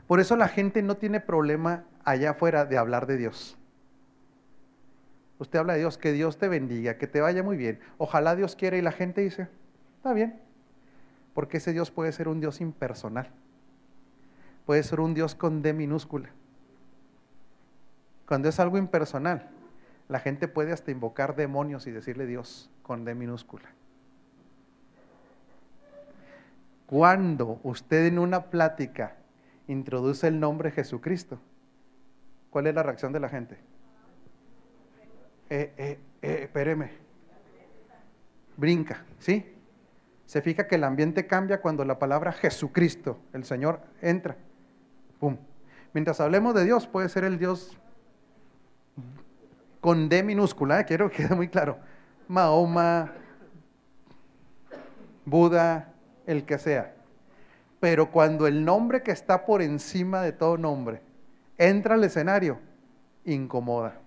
[0.07, 3.57] Por eso la gente no tiene problema allá afuera de hablar de Dios.
[5.37, 7.81] Usted habla de Dios, que Dios te bendiga, que te vaya muy bien.
[7.97, 9.49] Ojalá Dios quiera y la gente dice,
[9.97, 10.39] está bien.
[11.33, 13.33] Porque ese Dios puede ser un Dios impersonal.
[14.71, 16.29] Puede ser un Dios con D minúscula.
[18.25, 19.49] Cuando es algo impersonal,
[20.07, 23.69] la gente puede hasta invocar demonios y decirle Dios con D minúscula.
[26.85, 29.17] Cuando usted en una plática
[29.67, 31.37] introduce el nombre Jesucristo,
[32.49, 33.57] ¿cuál es la reacción de la gente?
[35.49, 36.91] eh, eh, eh, espéreme,
[38.55, 39.53] brinca, ¿sí?
[40.25, 44.37] Se fija que el ambiente cambia cuando la palabra Jesucristo, el Señor, entra.
[45.21, 45.37] ¡Pum!
[45.93, 47.77] Mientras hablemos de Dios, puede ser el Dios
[49.79, 50.85] con D minúscula, ¿eh?
[50.85, 51.77] quiero que quede muy claro.
[52.27, 53.13] Mahoma,
[55.23, 55.93] Buda,
[56.25, 56.95] el que sea.
[57.79, 61.03] Pero cuando el nombre que está por encima de todo nombre
[61.59, 62.59] entra al escenario,
[63.23, 63.99] incomoda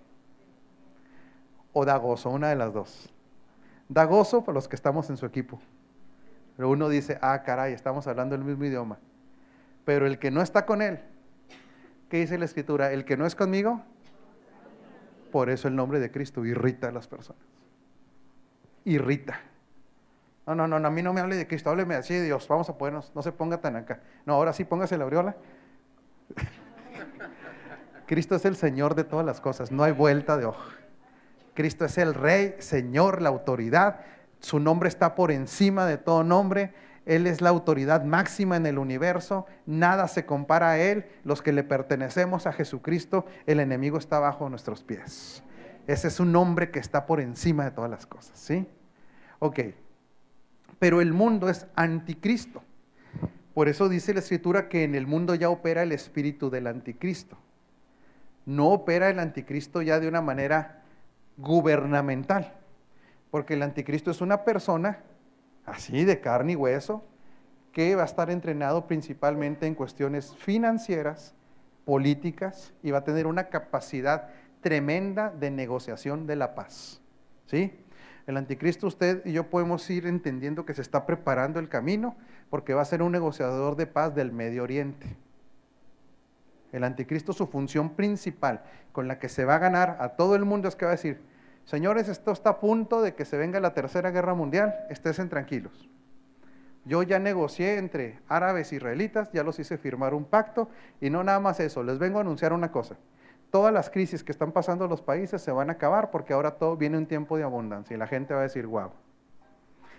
[1.71, 3.09] o da gozo, una de las dos.
[3.87, 5.61] Da gozo para los que estamos en su equipo.
[6.57, 8.97] Pero uno dice, ah, caray, estamos hablando el mismo idioma.
[9.85, 10.99] Pero el que no está con él,
[12.09, 12.91] ¿qué dice la escritura?
[12.91, 13.83] El que no es conmigo,
[15.31, 17.41] por eso el nombre de Cristo irrita a las personas.
[18.83, 19.39] Irrita.
[20.47, 22.69] No, no, no, a mí no me hable de Cristo, hábleme así de Dios, vamos
[22.69, 23.99] a ponernos, no se ponga tan acá.
[24.25, 25.35] No, ahora sí póngase la aureola.
[28.05, 30.75] Cristo es el Señor de todas las cosas, no hay vuelta de hoja.
[31.55, 34.01] Cristo es el Rey, Señor, la autoridad.
[34.39, 36.73] Su nombre está por encima de todo nombre.
[37.05, 41.53] Él es la autoridad máxima en el universo, nada se compara a Él, los que
[41.53, 45.43] le pertenecemos a Jesucristo, el enemigo está bajo nuestros pies.
[45.87, 48.67] Ese es un nombre que está por encima de todas las cosas, ¿sí?
[49.37, 49.59] Ok,
[50.79, 52.63] pero el mundo es anticristo.
[53.53, 57.37] Por eso dice la escritura que en el mundo ya opera el espíritu del anticristo.
[58.45, 60.83] No opera el anticristo ya de una manera
[61.37, 62.53] gubernamental,
[63.31, 64.99] porque el anticristo es una persona
[65.65, 67.03] así de carne y hueso,
[67.71, 71.35] que va a estar entrenado principalmente en cuestiones financieras,
[71.83, 74.29] políticas y va a tener una capacidad
[74.61, 77.01] tremenda de negociación de la paz.
[77.45, 77.77] ¿Sí?
[78.27, 82.15] El anticristo usted y yo podemos ir entendiendo que se está preparando el camino
[82.49, 85.15] porque va a ser un negociador de paz del Medio Oriente.
[86.71, 90.45] El anticristo su función principal con la que se va a ganar a todo el
[90.45, 91.21] mundo es que va a decir,
[91.65, 95.89] señores, esto está a punto de que se venga la tercera guerra mundial, estén tranquilos.
[96.85, 100.69] Yo ya negocié entre árabes e israelitas, ya los hice firmar un pacto
[101.01, 102.95] y no nada más eso, les vengo a anunciar una cosa.
[103.49, 106.77] Todas las crisis que están pasando los países se van a acabar porque ahora todo
[106.77, 108.91] viene un tiempo de abundancia y la gente va a decir, wow.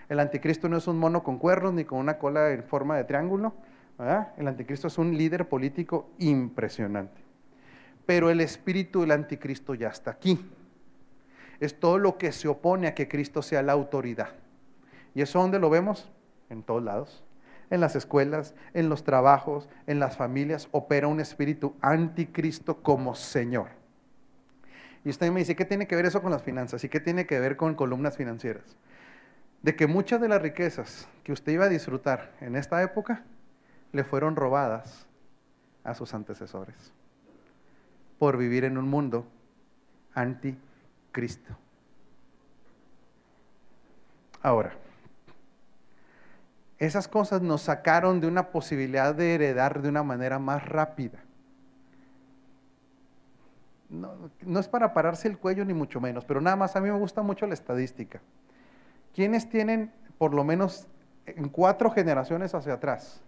[0.09, 3.03] El anticristo no es un mono con cuernos ni con una cola en forma de
[3.03, 3.55] triángulo.
[4.37, 7.21] El anticristo es un líder político impresionante.
[8.05, 10.39] Pero el espíritu del anticristo ya está aquí
[11.61, 14.31] es todo lo que se opone a que Cristo sea la autoridad.
[15.15, 16.11] ¿Y eso dónde lo vemos?
[16.51, 17.25] En todos lados.
[17.71, 23.69] En las escuelas, en los trabajos, en las familias, opera un espíritu anticristo como Señor.
[25.05, 26.83] Y usted me dice, ¿qué tiene que ver eso con las finanzas?
[26.85, 28.77] ¿Y qué tiene que ver con columnas financieras?
[29.63, 33.25] De que muchas de las riquezas que usted iba a disfrutar en esta época
[33.93, 35.07] le fueron robadas
[35.83, 36.93] a sus antecesores
[38.19, 39.27] por vivir en un mundo
[40.15, 40.66] anticristo
[41.17, 41.57] Cristo.
[44.43, 44.75] Ahora,
[46.77, 51.19] esas cosas nos sacaron de una posibilidad de heredar de una manera más rápida.
[53.89, 56.99] No, es para pararse el cuello ni mucho menos, pero nada más a mí me
[56.99, 58.21] gusta mucho la estadística.
[59.15, 60.87] ¿Quiénes tienen por lo menos
[61.25, 63.23] en cuatro generaciones hacia atrás?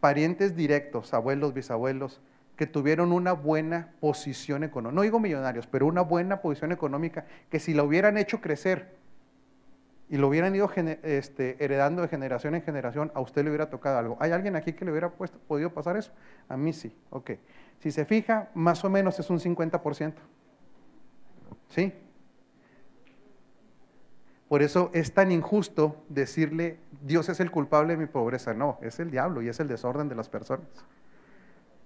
[0.00, 2.20] Parientes directos, abuelos, bisabuelos,
[2.56, 7.58] que tuvieron una buena posición económica, no digo millonarios, pero una buena posición económica, que
[7.58, 8.94] si la hubieran hecho crecer
[10.08, 10.70] y lo hubieran ido
[11.02, 14.18] este, heredando de generación en generación, a usted le hubiera tocado algo.
[14.20, 16.12] ¿Hay alguien aquí que le hubiera puesto, podido pasar eso?
[16.48, 17.30] A mí sí, ok.
[17.78, 20.12] Si se fija, más o menos es un 50%.
[21.70, 21.94] ¿Sí?
[24.48, 28.52] Por eso es tan injusto decirle, Dios es el culpable de mi pobreza.
[28.52, 30.68] No, es el diablo y es el desorden de las personas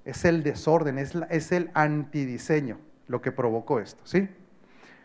[0.06, 4.28] es el desorden, es, el antidiseño lo que provocó esto, ¿sí?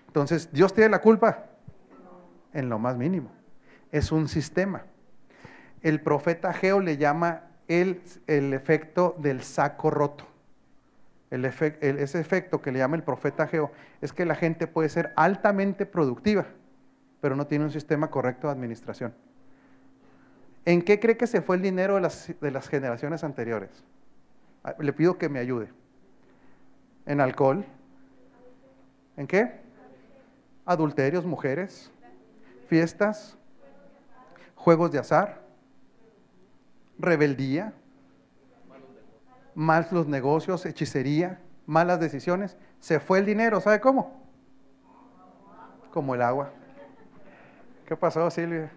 [0.08, 1.48] Entonces, ¿Dios tiene la culpa?
[2.54, 3.32] En lo más mínimo.
[3.92, 4.84] Es un sistema.
[5.82, 10.28] El profeta Geo le llama el, el efecto del saco roto.
[11.32, 15.14] El ese efecto que le llama el profeta Geo es que la gente puede ser
[15.16, 16.46] altamente productiva,
[17.22, 19.16] pero no tiene un sistema correcto de administración.
[20.66, 23.84] ¿En qué cree que se fue el dinero de las, de las generaciones anteriores?
[24.64, 25.70] Ah, le pido que me ayude.
[27.06, 27.66] ¿En alcohol?
[29.18, 29.60] ¿En qué?
[30.66, 31.92] Adulterios, mujeres,
[32.68, 33.38] fiestas,
[34.56, 35.42] juegos de azar,
[37.00, 37.74] rebeldía,
[39.56, 42.56] malos los negocios, hechicería, malas decisiones.
[42.80, 44.22] Se fue el dinero, ¿sabe cómo?
[45.92, 46.52] Como el agua.
[47.86, 48.72] ¿Qué pasó, Silvia?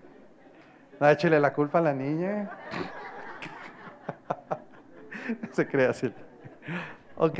[0.99, 2.51] No, échele la culpa a la niña.
[5.53, 6.13] Se crea así.
[7.17, 7.39] Ok,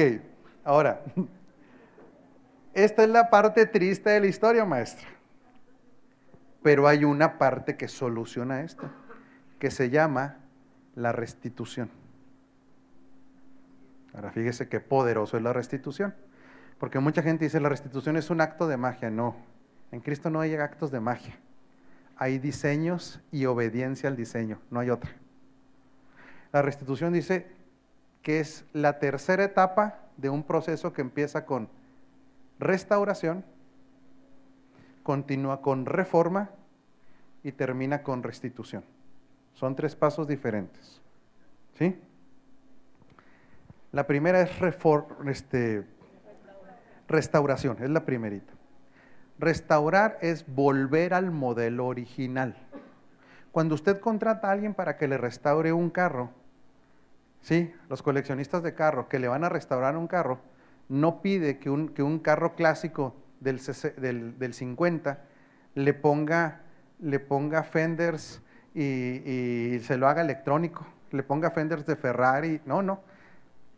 [0.65, 1.03] ahora,
[2.73, 5.07] esta es la parte triste de la historia, maestra.
[6.63, 8.91] Pero hay una parte que soluciona esto,
[9.59, 10.39] que se llama
[10.95, 11.91] la restitución.
[14.15, 16.15] Ahora fíjese qué poderoso es la restitución.
[16.79, 19.11] Porque mucha gente dice la restitución es un acto de magia.
[19.11, 19.37] No,
[19.91, 21.39] en Cristo no hay actos de magia.
[22.17, 25.11] Hay diseños y obediencia al diseño, no hay otra.
[26.53, 27.49] La restitución dice,
[28.25, 31.69] que es la tercera etapa de un proceso que empieza con
[32.59, 33.45] restauración,
[35.03, 36.51] continúa con reforma
[37.43, 38.83] y termina con restitución.
[39.53, 41.03] Son tres pasos diferentes.
[41.79, 42.01] ¿Sí?
[43.93, 44.51] La primera es
[45.27, 45.85] este,
[47.07, 48.55] restauración, es la primerita.
[49.39, 52.57] Restaurar es volver al modelo original.
[53.53, 56.31] Cuando usted contrata a alguien para que le restaure un carro,
[57.45, 60.39] Sí, los coleccionistas de carro que le van a restaurar un carro,
[60.89, 63.59] no pide que un, que un carro clásico del,
[64.39, 65.19] del, 50
[65.75, 66.63] le ponga,
[67.01, 68.41] le ponga fenders
[68.75, 72.63] y, se lo haga electrónico, le ponga fenders de Ferrari.
[72.65, 73.03] No, no.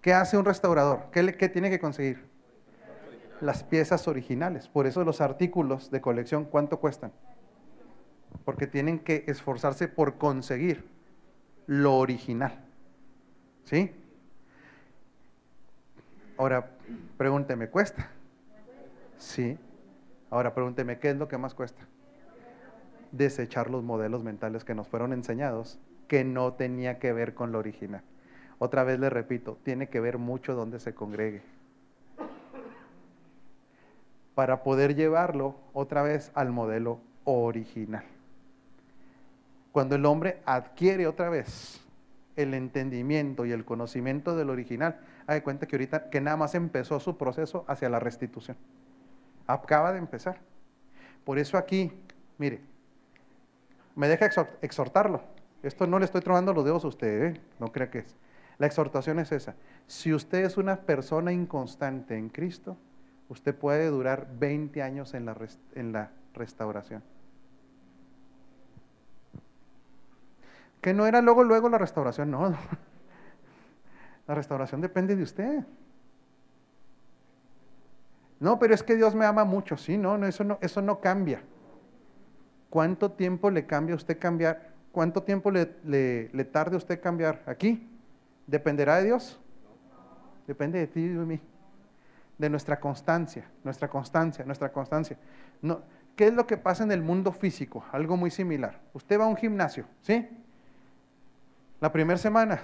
[0.00, 1.06] ¿Qué hace un restaurador?
[1.10, 2.24] ¿Qué, qué tiene que conseguir?
[3.40, 4.68] Las piezas originales.
[4.68, 7.10] Por eso los artículos de colección, ¿cuánto cuestan?
[8.44, 10.88] Porque tienen que esforzarse por conseguir
[11.66, 12.65] lo original.
[13.66, 13.90] ¿Sí?
[16.38, 16.70] Ahora,
[17.18, 18.08] pregúnteme, ¿cuesta?
[19.18, 19.58] Sí.
[20.30, 21.82] Ahora pregúnteme, ¿qué es lo que más cuesta?
[23.10, 27.58] Desechar los modelos mentales que nos fueron enseñados que no tenía que ver con lo
[27.58, 28.02] original.
[28.60, 31.42] Otra vez le repito, tiene que ver mucho donde se congregue.
[34.36, 38.04] Para poder llevarlo otra vez al modelo original.
[39.72, 41.80] Cuando el hombre adquiere otra vez
[42.36, 47.00] el entendimiento y el conocimiento del original, hay cuenta que ahorita que nada más empezó
[47.00, 48.56] su proceso hacia la restitución.
[49.46, 50.38] Acaba de empezar.
[51.24, 51.92] Por eso aquí,
[52.38, 52.60] mire,
[53.94, 54.28] me deja
[54.60, 55.22] exhortarlo.
[55.62, 57.40] Esto no le estoy trovando los dedos a usted, ¿eh?
[57.58, 58.16] no crea que es.
[58.58, 59.54] La exhortación es esa.
[59.86, 62.76] Si usted es una persona inconstante en Cristo,
[63.28, 65.26] usted puede durar 20 años en
[65.92, 67.02] la restauración.
[70.80, 72.54] Que no era luego, luego la restauración, no.
[74.26, 75.64] La restauración depende de usted.
[78.40, 79.76] No, pero es que Dios me ama mucho.
[79.76, 81.42] Sí, no, no, eso no, eso no cambia.
[82.68, 84.74] ¿Cuánto tiempo le cambia a usted cambiar?
[84.92, 87.42] ¿Cuánto tiempo le, le, le tarde usted cambiar?
[87.46, 87.88] ¿Aquí?
[88.46, 89.38] ¿Dependerá de Dios?
[90.46, 91.40] Depende de ti y de mí.
[92.36, 95.16] De nuestra constancia, nuestra constancia, nuestra constancia.
[95.62, 95.82] No,
[96.16, 97.84] ¿Qué es lo que pasa en el mundo físico?
[97.92, 98.80] Algo muy similar.
[98.94, 100.26] Usted va a un gimnasio, ¿sí?
[101.80, 102.60] La primera semana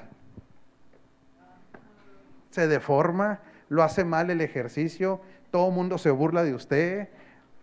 [2.51, 5.21] se deforma, lo hace mal el ejercicio,
[5.51, 7.09] todo el mundo se burla de usted,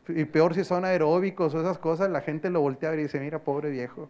[0.07, 3.39] y peor si son aeróbicos o esas cosas, la gente lo voltea y dice, mira,
[3.39, 4.09] pobre viejo,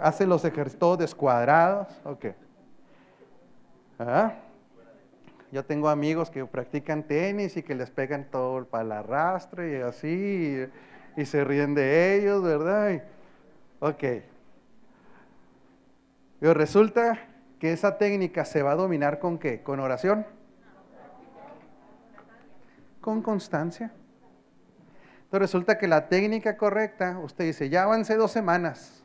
[0.00, 2.26] hace los ejercicios descuadrados, ok.
[3.98, 4.32] ¿Ah?
[5.50, 10.66] Yo tengo amigos que practican tenis y que les pegan todo el arrastre y así,
[11.16, 13.02] y, se ríen de ellos, ¿verdad?
[13.80, 14.04] ok.
[16.42, 17.20] Pero resulta
[17.60, 19.62] que esa técnica se va a dominar con qué?
[19.62, 20.26] ¿Con oración?
[23.00, 23.92] Con constancia.
[25.22, 29.04] Entonces resulta que la técnica correcta, usted dice, ya avancé dos semanas,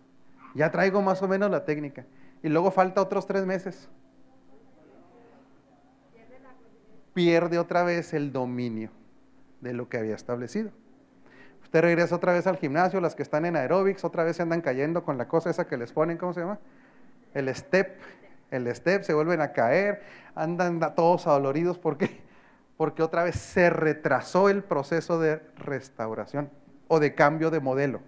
[0.55, 2.07] ya traigo más o menos la técnica,
[2.41, 3.87] y luego falta otros tres meses.
[7.13, 8.89] Pierde otra vez el dominio
[9.61, 10.71] de lo que había establecido.
[11.61, 14.61] Usted regresa otra vez al gimnasio, las que están en aeróbics, otra vez se andan
[14.61, 16.57] cayendo con la cosa esa que les ponen, ¿cómo se llama?
[17.37, 17.99] El step,
[18.49, 20.01] el step, se vuelven a caer,
[20.33, 21.77] andan todos adoloridos.
[21.77, 22.21] ¿Por qué?
[22.77, 26.49] Porque otra vez se retrasó el proceso de restauración
[26.87, 28.01] o de cambio de modelo.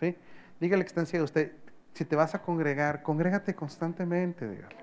[0.00, 0.16] ¿Sí?
[0.60, 1.52] Dígale que está usted,
[1.92, 4.76] si te vas a congregar, congrégate constantemente, dígale.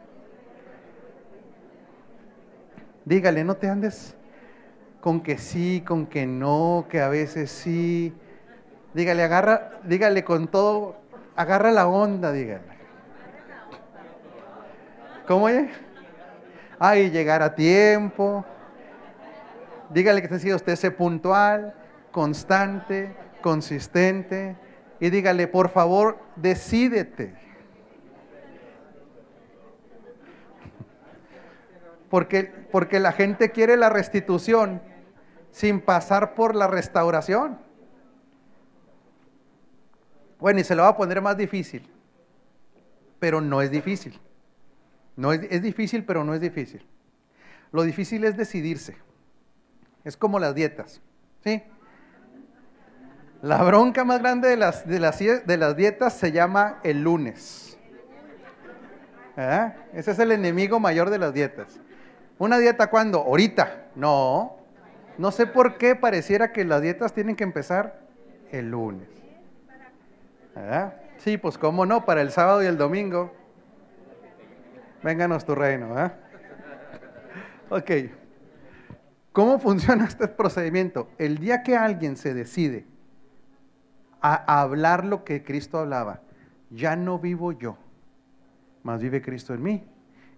[3.04, 4.16] Dígale, no te andes
[5.02, 8.14] con que sí, con que no, que a veces sí.
[8.94, 10.98] Dígale, agarra, dígale con todo,
[11.36, 12.75] agarra la onda, dígale.
[15.28, 15.72] ¿Cómo es?
[16.78, 18.46] Ay, llegar a tiempo.
[19.90, 21.74] Dígale que sido usted sea puntual,
[22.12, 24.56] constante, consistente.
[25.00, 27.36] Y dígale, por favor, decídete.
[32.10, 34.82] Porque, porque la gente quiere la restitución
[35.52, 37.58] sin pasar por la restauración.
[40.40, 41.90] Bueno, y se lo va a poner más difícil,
[43.20, 44.20] pero no es difícil.
[45.16, 46.86] No es, es difícil, pero no es difícil.
[47.72, 48.96] Lo difícil es decidirse.
[50.04, 51.02] Es como las dietas.
[51.44, 51.64] ¿sí?
[53.42, 57.78] La bronca más grande de las, de las, de las dietas se llama el lunes.
[59.94, 61.80] Ese es el enemigo mayor de las dietas.
[62.38, 63.20] ¿Una dieta cuándo?
[63.20, 63.88] Ahorita.
[63.96, 64.58] No.
[65.18, 68.00] No sé por qué pareciera que las dietas tienen que empezar
[68.52, 69.10] el lunes.
[71.18, 73.34] Sí, pues cómo no, para el sábado y el domingo.
[75.06, 76.04] Vénganos tu reino.
[76.04, 76.12] ¿eh?
[77.70, 77.92] Ok.
[79.34, 81.10] ¿Cómo funciona este procedimiento?
[81.20, 82.88] El día que alguien se decide
[84.20, 86.22] a hablar lo que Cristo hablaba,
[86.72, 87.78] ya no vivo yo,
[88.82, 89.88] más vive Cristo en mí.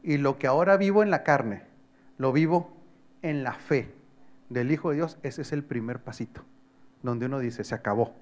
[0.03, 1.63] Y lo que ahora vivo en la carne,
[2.17, 2.73] lo vivo
[3.21, 3.93] en la fe
[4.49, 5.17] del Hijo de Dios.
[5.23, 6.41] Ese es el primer pasito,
[7.03, 8.15] donde uno dice, se acabó.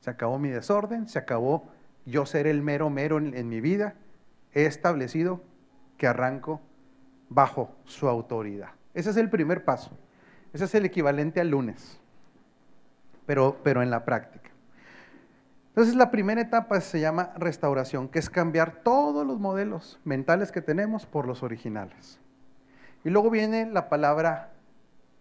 [0.00, 1.68] Se acabó mi desorden, se acabó
[2.06, 3.96] yo ser el mero mero en, en mi vida.
[4.54, 5.42] He establecido
[5.96, 6.60] que arranco
[7.28, 8.70] bajo su autoridad.
[8.94, 9.90] Ese es el primer paso.
[10.52, 11.98] Ese es el equivalente al lunes,
[13.26, 14.50] pero, pero en la práctica.
[15.70, 20.62] Entonces la primera etapa se llama restauración, que es cambiar todos los modelos mentales que
[20.62, 22.20] tenemos por los originales.
[23.02, 24.52] Y luego viene la palabra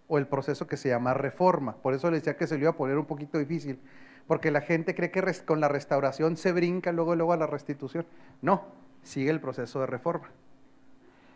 [0.08, 1.78] o el proceso que se llama reforma.
[1.78, 3.80] Por eso les decía que se le iba a poner un poquito difícil,
[4.28, 8.06] porque la gente cree que con la restauración se brinca luego luego a la restitución.
[8.44, 8.66] No,
[9.02, 10.30] sigue el proceso de reforma.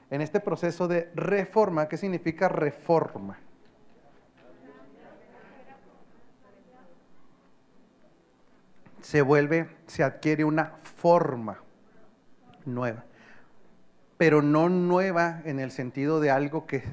[0.10, 3.40] En este proceso de reforma, ¿qué significa reforma?
[9.08, 11.60] se vuelve, se adquiere una forma
[12.66, 13.06] nueva.
[14.18, 16.84] Pero no nueva en el sentido de algo que,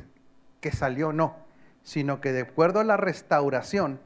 [0.60, 1.34] que salió, no,
[1.82, 3.98] sino que de acuerdo a la restauración,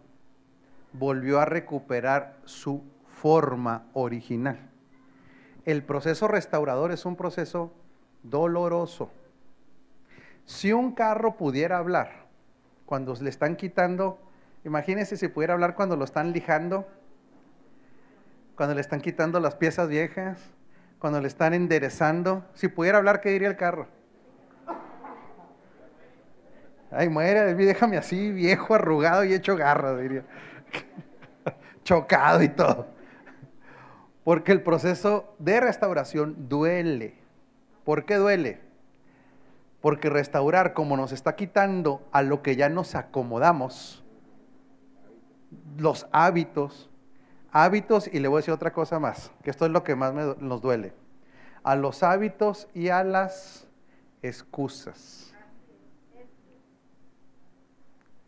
[0.95, 4.59] volvió a recuperar su forma original.
[5.67, 7.75] El proceso restaurador es un proceso
[8.23, 9.11] doloroso.
[10.45, 12.27] Si un carro pudiera hablar
[12.87, 14.19] cuando le están quitando,
[14.65, 16.87] imagínense si pudiera hablar cuando lo están lijando,
[18.57, 20.39] cuando le están quitando las piezas viejas,
[20.99, 22.45] cuando le están enderezando.
[22.55, 23.87] Si pudiera hablar, ¿qué diría el carro?
[26.91, 30.25] Ay, muere, déjame así, viejo, arrugado y hecho garra, diría.
[31.85, 32.87] Chocado y todo.
[34.25, 37.28] Porque el proceso de restauración duele.
[37.89, 38.61] ¿Por qué duele?
[39.81, 44.05] Porque restaurar, como nos está quitando a lo que ya nos acomodamos,
[45.79, 46.91] los hábitos,
[47.51, 50.13] hábitos, y le voy a decir otra cosa más, que esto es lo que más
[50.13, 50.93] nos duele,
[51.63, 53.67] a los hábitos y a las
[54.21, 55.35] excusas.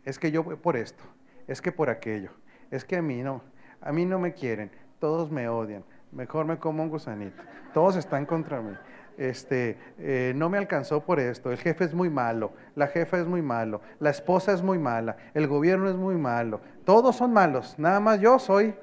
[0.03, 1.03] Es que yo voy por esto,
[1.45, 2.31] es que por aquello,
[2.71, 3.43] es que a mí no,
[3.79, 7.43] a mí no me quieren, todos me odian, mejor me como un gusanito,
[7.75, 8.75] todos están contra mí.
[9.17, 13.27] Este, eh, no me alcanzó por esto, el jefe es muy malo, la jefa es
[13.27, 17.75] muy malo, la esposa es muy mala, el gobierno es muy malo, todos son malos,
[17.77, 18.73] nada más yo soy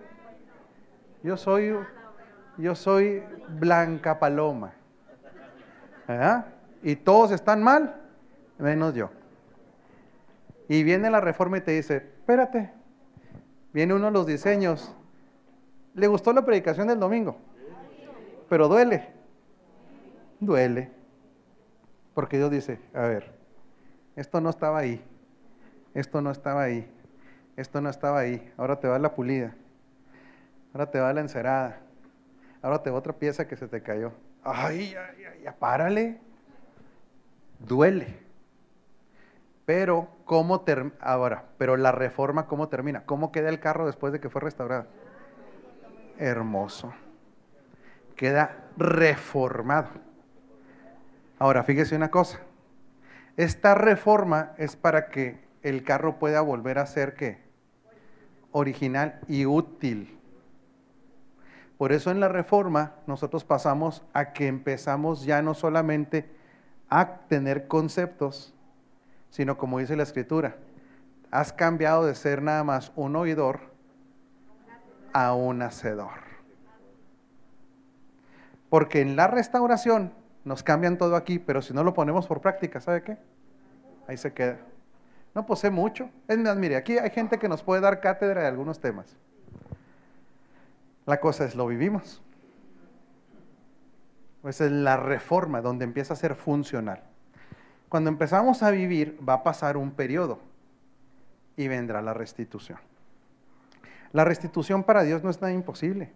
[1.23, 1.77] yo soy,
[2.57, 4.73] yo soy Blanca Paloma.
[6.83, 8.01] Y todos están mal,
[8.59, 9.11] menos yo.
[10.69, 12.71] Y viene la reforma y te dice, espérate,
[13.73, 14.95] viene uno de los diseños.
[15.95, 17.37] ¿Le gustó la predicación del domingo?
[18.49, 19.18] Pero duele.
[20.41, 20.91] Duele.
[22.15, 23.33] Porque Dios dice, a ver,
[24.17, 25.05] esto no estaba ahí.
[25.95, 26.91] Esto no estaba ahí.
[27.57, 28.53] Esto no estaba ahí.
[28.57, 29.55] Ahora te va la pulida
[30.73, 31.81] ahora te va la encerada,
[32.63, 34.13] ahora te va otra pieza que se te cayó.
[34.45, 36.21] Ay, ay, ay, párale.
[37.59, 38.17] Duele.
[39.67, 40.97] Pero, ¿cómo termina?
[41.01, 43.05] Ahora, pero la reforma, ¿cómo termina?
[43.05, 44.87] ¿Cómo queda el carro después de que fue restaurado?
[46.19, 46.93] Hermoso.
[48.17, 49.89] Queda reformado.
[51.39, 52.41] Ahora, fíjese una cosa.
[53.37, 57.39] Esta reforma es para que el carro pueda volver a ser qué?
[58.51, 60.19] Original y útil.
[61.77, 66.29] Por eso en la reforma nosotros pasamos a que empezamos ya no solamente
[66.91, 68.53] a tener conceptos,
[69.31, 70.57] sino como dice la escritura,
[71.31, 73.61] has cambiado de ser nada más un oidor
[75.13, 76.27] a un hacedor.
[78.69, 80.13] Porque en la restauración
[80.49, 83.19] nos cambian todo aquí, pero si no lo ponemos por práctica, ¿sabe qué?
[84.07, 84.59] Ahí se queda.
[85.35, 86.09] No posee mucho.
[86.27, 89.15] Es más, mire, aquí hay gente que nos puede dar cátedra de algunos temas.
[91.05, 92.23] La cosa es, lo vivimos.
[94.41, 97.03] Pues es la reforma donde empieza a ser funcional.
[97.91, 100.39] Cuando empezamos a vivir va a pasar un periodo
[101.57, 102.79] y vendrá la restitución.
[104.13, 106.11] La restitución para Dios no es nada imposible.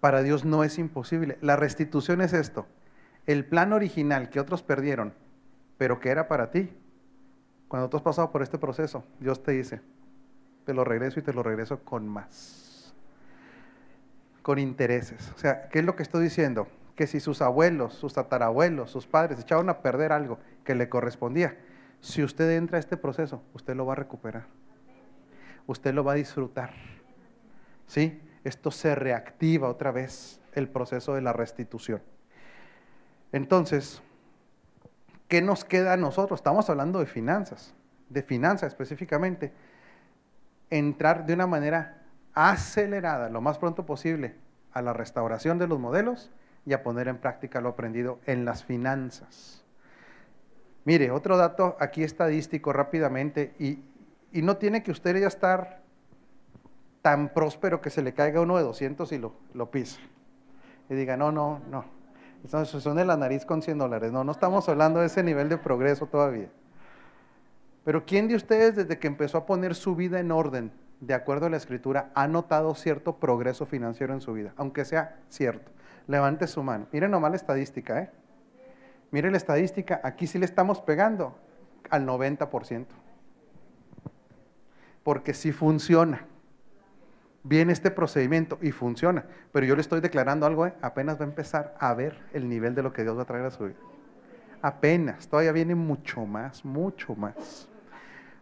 [0.00, 1.38] Para Dios no es imposible.
[1.40, 2.66] La restitución es esto.
[3.26, 5.14] El plan original que otros perdieron,
[5.78, 6.70] pero que era para ti.
[7.68, 9.80] Cuando tú has pasado por este proceso, Dios te dice,
[10.64, 12.66] te lo regreso y te lo regreso con más
[14.46, 15.32] con intereses.
[15.34, 16.68] O sea, ¿qué es lo que estoy diciendo?
[16.94, 21.58] Que si sus abuelos, sus tatarabuelos, sus padres echaron a perder algo que le correspondía,
[22.00, 24.46] si usted entra a este proceso, usted lo va a recuperar.
[25.66, 26.70] Usted lo va a disfrutar.
[27.88, 28.22] ¿Sí?
[28.46, 32.00] Esto se reactiva otra vez el proceso de la restitución.
[33.32, 34.00] Entonces,
[35.26, 36.38] ¿qué nos queda a nosotros?
[36.38, 37.74] Estamos hablando de finanzas,
[38.08, 39.52] de finanzas específicamente.
[40.70, 44.36] Entrar de una manera acelerada lo más pronto posible
[44.72, 46.30] a la restauración de los modelos
[46.64, 49.64] y a poner en práctica lo aprendido en las finanzas.
[50.84, 53.82] Mire, otro dato aquí estadístico rápidamente y,
[54.40, 55.82] no tiene que usted ya estar
[57.06, 60.00] tan próspero que se le caiga uno de 200 y lo, lo pisa.
[60.90, 61.84] Y diga, no, no, no.
[62.42, 64.10] Entonces de la nariz con 100 dólares.
[64.10, 66.48] No, no estamos hablando de ese nivel de progreso todavía.
[67.84, 71.46] Pero ¿quién de ustedes desde que empezó a poner su vida en orden de acuerdo
[71.46, 75.70] a la escritura, ha notado cierto progreso financiero en su vida, aunque sea cierto?
[76.08, 76.88] Levante su mano.
[76.90, 78.10] Miren nomás la estadística, ¿eh?
[79.12, 81.38] Miren la estadística, aquí sí le estamos pegando
[81.88, 82.86] al 90%.
[85.04, 86.26] Porque sí funciona.
[87.48, 89.24] Viene este procedimiento y funciona.
[89.52, 90.74] Pero yo le estoy declarando algo, ¿eh?
[90.82, 93.46] apenas va a empezar a ver el nivel de lo que Dios va a traer
[93.46, 93.76] a su vida.
[94.62, 97.68] Apenas, todavía viene mucho más, mucho más.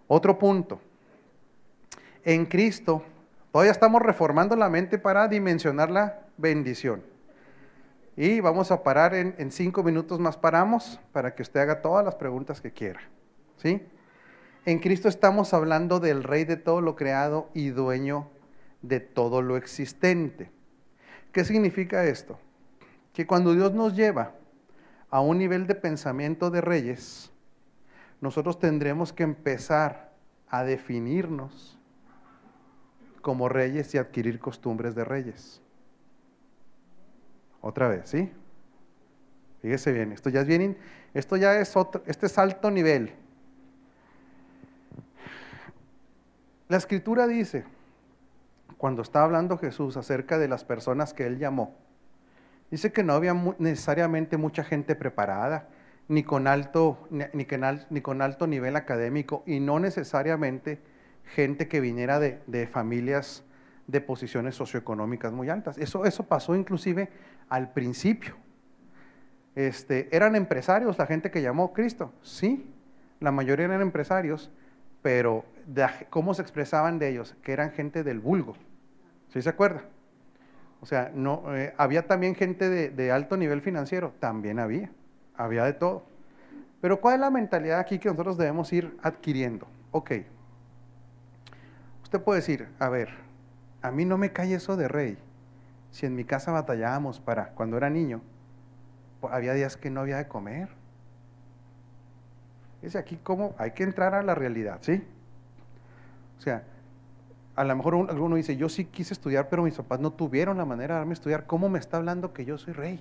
[0.08, 0.80] Otro punto.
[2.24, 3.02] En Cristo,
[3.52, 7.02] todavía estamos reformando la mente para dimensionar la bendición.
[8.16, 12.14] Y vamos a parar en, cinco minutos más, paramos para que usted haga todas las
[12.14, 13.00] preguntas que quiera.
[13.58, 13.86] ¿Sí?
[14.64, 18.30] En Cristo estamos hablando del Rey de todo lo creado y dueño
[18.88, 20.50] de todo lo existente.
[21.32, 22.38] ¿Qué significa esto?
[23.12, 24.34] Que cuando Dios nos lleva
[25.10, 27.30] a un nivel de pensamiento de reyes,
[28.20, 30.12] nosotros tendremos que empezar
[30.48, 31.78] a definirnos
[33.20, 35.60] como reyes y adquirir costumbres de reyes.
[37.60, 38.30] Otra vez, ¿sí?
[39.62, 40.76] Fíjese bien, esto ya es bien,
[41.14, 43.14] esto ya es otro, este es alto nivel.
[46.68, 47.64] La escritura dice,
[48.78, 51.74] cuando está hablando Jesús acerca de las personas que él llamó,
[52.70, 55.68] dice que no había necesariamente mucha gente preparada,
[56.08, 60.80] ni con alto, ni, con alto nivel académico, y no necesariamente
[61.34, 63.44] gente que viniera de, de familias
[63.86, 65.78] de posiciones socioeconómicas muy altas.
[65.78, 67.10] Eso, eso pasó inclusive
[67.48, 68.36] al principio.
[69.54, 72.12] Este, ¿Eran empresarios la gente que llamó Cristo?
[72.22, 72.70] Sí,
[73.20, 74.50] la mayoría eran empresarios,
[75.02, 75.44] pero
[76.10, 77.34] ¿cómo se expresaban de ellos?
[77.42, 78.54] Que eran gente del vulgo.
[79.32, 79.82] ¿Sí se acuerda?
[80.80, 84.90] O sea, no, eh, había también gente de, de alto nivel financiero, también había,
[85.36, 86.04] había de todo.
[86.80, 89.66] Pero ¿cuál es la mentalidad aquí que nosotros debemos ir adquiriendo?
[89.90, 90.12] Ok,
[92.02, 93.08] usted puede decir, a ver,
[93.80, 95.18] a mí no me cae eso de rey.
[95.90, 98.20] Si en mi casa batallábamos para, cuando era niño,
[99.30, 100.68] había días que no había de comer.
[102.82, 105.02] Es aquí como hay que entrar a la realidad, ¿sí?
[106.38, 106.64] O sea,
[107.56, 110.64] a lo mejor alguno dice, yo sí quise estudiar, pero mis papás no tuvieron la
[110.64, 111.46] manera de darme a estudiar.
[111.46, 113.00] ¿Cómo me está hablando que yo soy rey?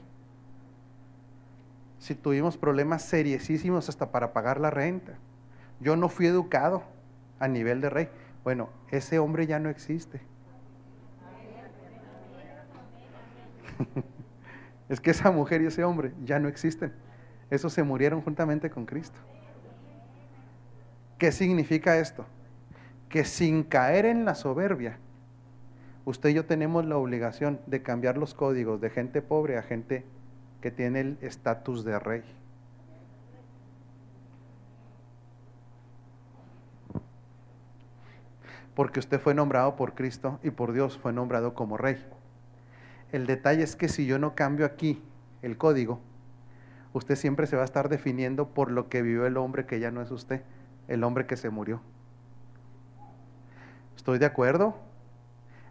[1.99, 5.13] Si tuvimos problemas seriosísimos hasta para pagar la renta.
[5.79, 6.83] Yo no fui educado
[7.39, 8.09] a nivel de rey.
[8.43, 10.21] Bueno, ese hombre ya no existe.
[14.89, 16.93] es que esa mujer y ese hombre ya no existen.
[17.49, 19.17] Esos se murieron juntamente con Cristo.
[21.17, 22.25] ¿Qué significa esto?
[23.13, 24.97] Que sin caer en la soberbia,
[26.03, 30.03] usted y yo tenemos la obligación de cambiar los códigos de gente pobre a gente
[30.61, 32.23] que tiene el estatus de rey.
[38.73, 42.03] Porque usted fue nombrado por Cristo y por Dios fue nombrado como rey.
[43.11, 45.03] El detalle es que si yo no cambio aquí
[45.43, 45.99] el código,
[46.93, 49.91] usted siempre se va a estar definiendo por lo que vivió el hombre que ya
[49.91, 50.41] no es usted,
[50.87, 51.79] el hombre que se murió.
[54.03, 54.75] ¿Estoy de acuerdo?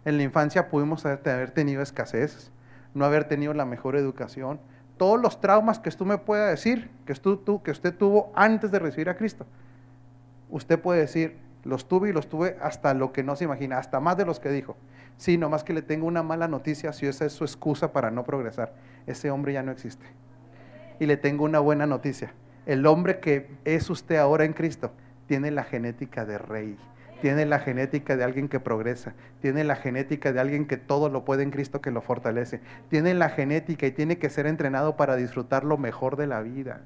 [0.05, 2.49] En la infancia pudimos haber tenido escasez,
[2.95, 4.59] no haber tenido la mejor educación,
[4.97, 8.79] todos los traumas que usted me pueda decir, que usted, que usted tuvo antes de
[8.79, 9.45] recibir a Cristo.
[10.49, 13.99] Usted puede decir, los tuve y los tuve hasta lo que no se imagina, hasta
[13.99, 14.77] más de los que dijo.
[15.17, 18.23] Sí, nomás que le tengo una mala noticia si esa es su excusa para no
[18.23, 18.73] progresar.
[19.05, 20.07] Ese hombre ya no existe.
[20.99, 22.33] Y le tengo una buena noticia.
[22.65, 24.89] El hombre que es usted ahora en Cristo
[25.27, 26.79] tiene la genética de rey,
[27.23, 31.23] tiene la genética de alguien que progresa, tiene la genética de alguien que todo lo
[31.23, 32.59] puede en Cristo que lo fortalece,
[32.89, 36.81] tiene la genética y tiene que ser entrenado para disfrutar lo mejor de la vida.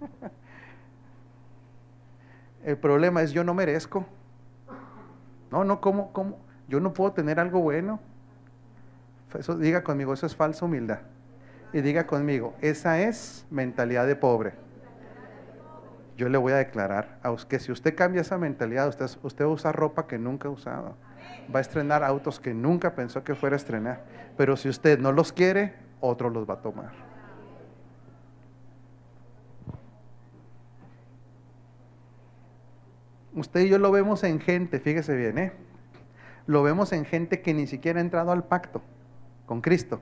[2.64, 4.06] El problema es yo no merezco.
[5.52, 6.40] No, no, ¿cómo, cómo?
[6.66, 8.00] Yo no puedo tener algo bueno.
[9.38, 10.98] Eso diga conmigo, eso es falsa humildad.
[11.72, 14.71] Y diga conmigo, esa es mentalidad de pobre.
[16.22, 19.44] Yo le voy a declarar a usted que si usted cambia esa mentalidad, usted, usted
[19.44, 20.94] va a usar ropa que nunca ha usado.
[21.52, 24.04] Va a estrenar autos que nunca pensó que fuera a estrenar.
[24.36, 26.92] Pero si usted no los quiere, otro los va a tomar.
[33.34, 35.52] Usted y yo lo vemos en gente, fíjese bien, ¿eh?
[36.46, 38.80] Lo vemos en gente que ni siquiera ha entrado al pacto
[39.44, 40.00] con Cristo,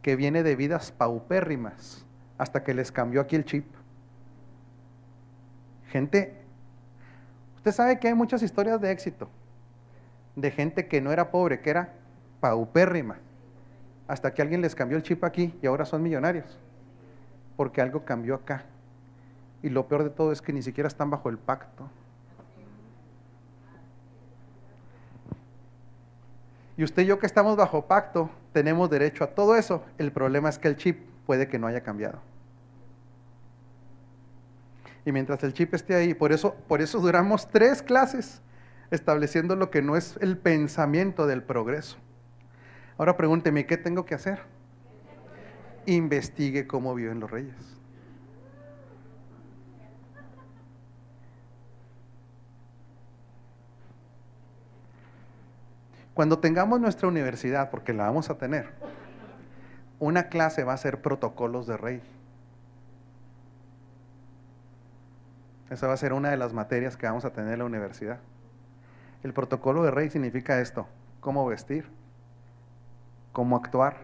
[0.00, 2.06] que viene de vidas paupérrimas,
[2.38, 3.66] hasta que les cambió aquí el chip.
[5.90, 6.32] Gente,
[7.56, 9.28] usted sabe que hay muchas historias de éxito,
[10.36, 11.92] de gente que no era pobre, que era
[12.40, 13.18] paupérrima,
[14.06, 16.58] hasta que alguien les cambió el chip aquí y ahora son millonarios,
[17.56, 18.64] porque algo cambió acá.
[19.62, 21.88] Y lo peor de todo es que ni siquiera están bajo el pacto.
[26.76, 29.84] Y usted y yo que estamos bajo pacto tenemos derecho a todo eso.
[29.98, 32.29] El problema es que el chip puede que no haya cambiado.
[35.04, 38.42] Y mientras el chip esté ahí, por eso, por eso duramos tres clases
[38.90, 41.96] estableciendo lo que no es el pensamiento del progreso.
[42.98, 44.40] Ahora pregúnteme, ¿qué tengo que hacer?
[45.86, 47.54] Investigue cómo viven los reyes.
[56.12, 58.68] Cuando tengamos nuestra universidad, porque la vamos a tener,
[59.98, 62.02] una clase va a ser protocolos de rey.
[65.70, 68.18] Esa va a ser una de las materias que vamos a tener en la universidad.
[69.22, 70.88] El protocolo de rey significa esto,
[71.20, 71.88] cómo vestir,
[73.32, 73.98] cómo actuar,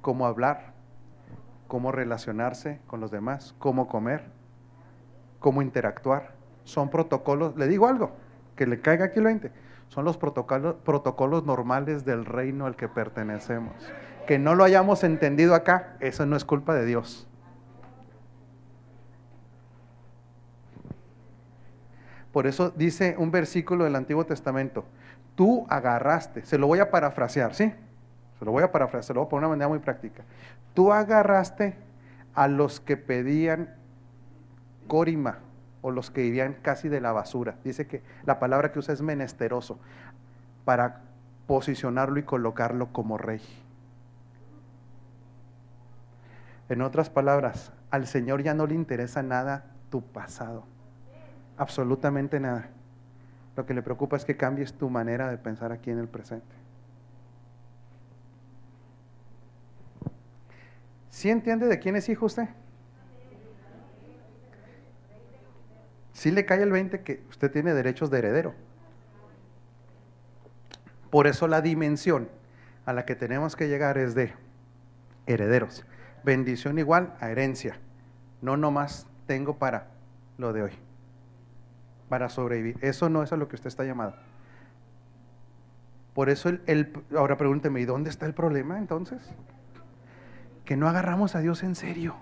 [0.00, 0.72] cómo hablar,
[1.66, 4.30] cómo relacionarse con los demás, cómo comer,
[5.40, 6.34] cómo interactuar.
[6.62, 8.12] Son protocolos, le digo algo,
[8.54, 9.50] que le caiga aquí el 20,
[9.88, 13.74] son los protocolos, protocolos normales del reino al que pertenecemos.
[14.28, 17.26] Que no lo hayamos entendido acá, eso no es culpa de Dios.
[22.32, 24.84] Por eso dice un versículo del Antiguo Testamento,
[25.34, 27.72] tú agarraste, se lo voy a parafrasear, ¿sí?
[28.38, 30.24] Se lo voy a parafrasear, se lo voy a poner de una manera muy práctica.
[30.72, 31.76] Tú agarraste
[32.34, 33.74] a los que pedían
[34.88, 35.38] corima
[35.82, 37.56] o los que vivían casi de la basura.
[37.64, 39.78] Dice que la palabra que usa es menesteroso
[40.64, 41.02] para
[41.46, 43.42] posicionarlo y colocarlo como rey.
[46.70, 50.64] En otras palabras, al Señor ya no le interesa nada tu pasado
[51.62, 52.68] absolutamente nada.
[53.56, 56.54] Lo que le preocupa es que cambies tu manera de pensar aquí en el presente.
[61.10, 62.48] ¿Sí entiende de quién es hijo usted?
[66.12, 68.54] Sí le cae el 20 que usted tiene derechos de heredero.
[71.10, 72.28] Por eso la dimensión
[72.86, 74.32] a la que tenemos que llegar es de
[75.26, 75.84] herederos.
[76.24, 77.76] Bendición igual a herencia.
[78.40, 79.88] No nomás tengo para
[80.38, 80.91] lo de hoy
[82.12, 82.76] para sobrevivir.
[82.82, 84.12] Eso no es a lo que usted está llamado.
[86.12, 89.22] Por eso, el, ahora pregúnteme, ¿y dónde está el problema entonces?
[90.66, 92.16] Que no agarramos a Dios en serio.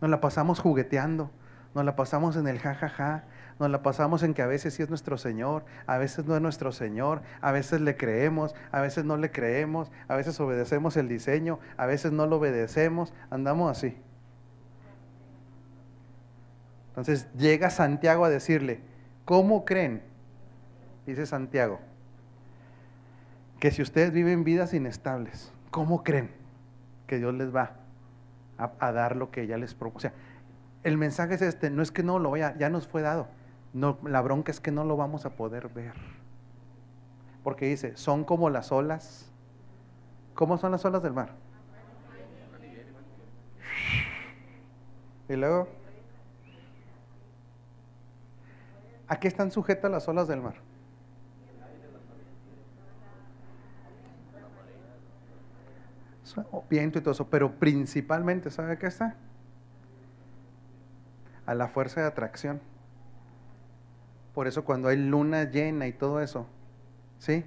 [0.00, 1.30] Nos la pasamos jugueteando,
[1.76, 3.24] nos la pasamos en el jajaja, ja, ja,
[3.60, 6.42] nos la pasamos en que a veces sí es nuestro Señor, a veces no es
[6.42, 11.06] nuestro Señor, a veces le creemos, a veces no le creemos, a veces obedecemos el
[11.06, 13.96] diseño, a veces no lo obedecemos, andamos así.
[16.96, 18.80] Entonces llega Santiago a decirle,
[19.26, 20.02] ¿cómo creen?
[21.04, 21.78] Dice Santiago,
[23.60, 26.30] que si ustedes viven vidas inestables, ¿cómo creen
[27.06, 27.76] que Dios les va
[28.56, 30.08] a, dar lo que ya les propuso?
[30.08, 30.14] Sea,
[30.84, 33.28] el mensaje es este, no es que no lo vaya, ya nos fue dado.
[33.74, 35.92] La bronca es que no lo vamos a poder ver.
[37.44, 39.30] Porque dice, son como las olas.
[40.34, 41.34] ¿Cómo son las olas del mar?
[45.28, 45.68] Y luego,
[49.08, 50.54] ¿A qué están sujetas las olas del mar?
[56.68, 59.14] Viento y todo eso, pero principalmente, ¿sabe qué está?
[61.46, 62.60] A la fuerza de atracción.
[64.34, 66.46] Por eso cuando hay luna llena y todo eso,
[67.18, 67.44] ¿sí?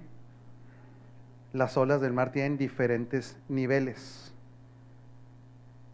[1.53, 4.33] Las olas del mar tienen diferentes niveles.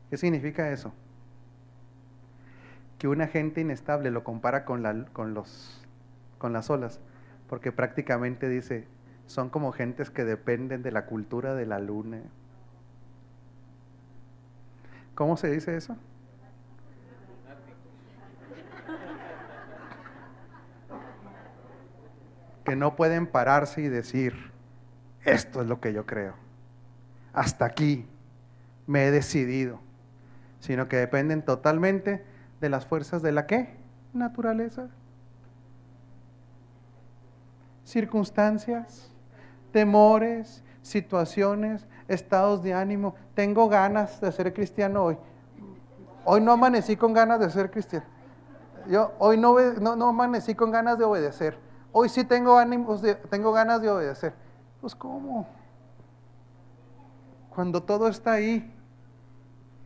[0.10, 0.94] ¿Qué significa eso?
[3.06, 5.80] Que una gente inestable lo compara con, la, con, los,
[6.40, 7.00] con las olas,
[7.48, 8.88] porque prácticamente dice,
[9.28, 12.22] son como gentes que dependen de la cultura de la luna.
[15.14, 15.96] ¿Cómo se dice eso?
[22.64, 24.34] Que no pueden pararse y decir,
[25.26, 26.34] esto es lo que yo creo.
[27.34, 28.08] Hasta aquí
[28.88, 29.80] me he decidido.
[30.60, 33.76] Sino que dependen totalmente de las fuerzas de la qué?
[34.14, 34.88] Naturaleza.
[37.84, 39.12] Circunstancias,
[39.72, 43.16] temores, situaciones, estados de ánimo.
[43.34, 45.18] Tengo ganas de ser cristiano hoy.
[46.24, 48.06] Hoy no amanecí con ganas de ser cristiano.
[48.88, 51.58] Yo hoy no, no, no amanecí con ganas de obedecer.
[51.92, 54.34] Hoy sí tengo ánimos, tengo ganas de obedecer.
[54.82, 55.48] Pues ¿cómo?
[57.50, 58.75] Cuando todo está ahí,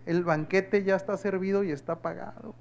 [0.09, 2.55] el banquete ya está servido y está pagado.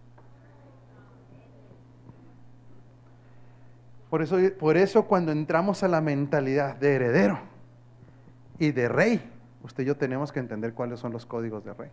[4.10, 7.38] Por eso, por eso cuando entramos a la mentalidad de heredero
[8.58, 9.32] y de rey,
[9.62, 11.90] usted y yo tenemos que entender cuáles son los códigos de rey.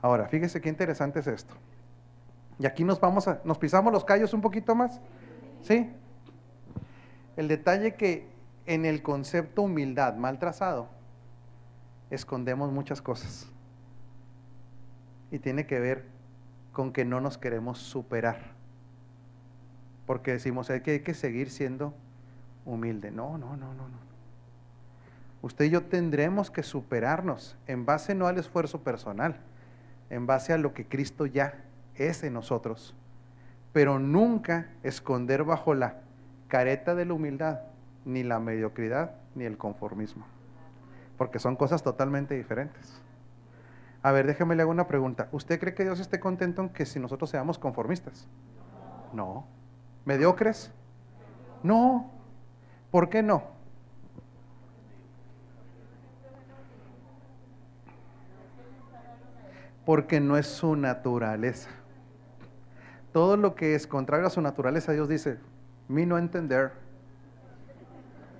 [0.00, 1.54] Ahora, fíjese qué interesante es esto.
[2.60, 5.00] Y aquí nos vamos a, nos pisamos los callos un poquito más.
[5.62, 5.90] ¿Sí?
[7.36, 8.28] El detalle que
[8.66, 10.88] en el concepto humildad mal trazado,
[12.10, 13.51] escondemos muchas cosas.
[15.32, 16.04] Y tiene que ver
[16.72, 18.52] con que no nos queremos superar.
[20.06, 21.92] Porque decimos hay que, hay que seguir siendo
[22.64, 23.10] humilde.
[23.10, 24.12] No, no, no, no, no.
[25.42, 29.40] Usted y yo tendremos que superarnos en base no al esfuerzo personal,
[30.08, 31.64] en base a lo que Cristo ya
[31.96, 32.94] es en nosotros,
[33.72, 35.96] pero nunca esconder bajo la
[36.46, 37.60] careta de la humildad
[38.04, 40.26] ni la mediocridad ni el conformismo,
[41.18, 43.00] porque son cosas totalmente diferentes.
[44.02, 45.28] A ver, déjeme le hago una pregunta.
[45.30, 48.26] ¿Usted cree que Dios esté contento en que si nosotros seamos conformistas?
[49.12, 49.46] No.
[50.04, 50.72] ¿Mediocres?
[51.62, 52.10] No.
[52.90, 53.44] ¿Por qué no?
[59.84, 61.70] Porque no es su naturaleza.
[63.12, 65.38] Todo lo que es contrario a su naturaleza, Dios dice,
[65.88, 66.72] mi no entender.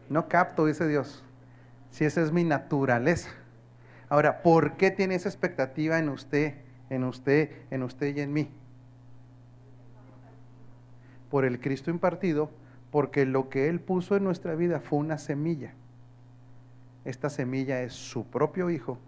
[0.09, 1.25] No capto, dice Dios,
[1.91, 3.31] si esa es mi naturaleza.
[4.13, 6.57] Ahora, ¿por qué tiene esa expectativa en usted,
[6.91, 8.51] en usted, en usted y en mí?
[11.31, 12.51] Por el Cristo impartido,
[12.91, 15.73] porque lo que Él puso en nuestra vida fue una semilla.
[17.07, 18.99] Esta semilla es su propio Hijo,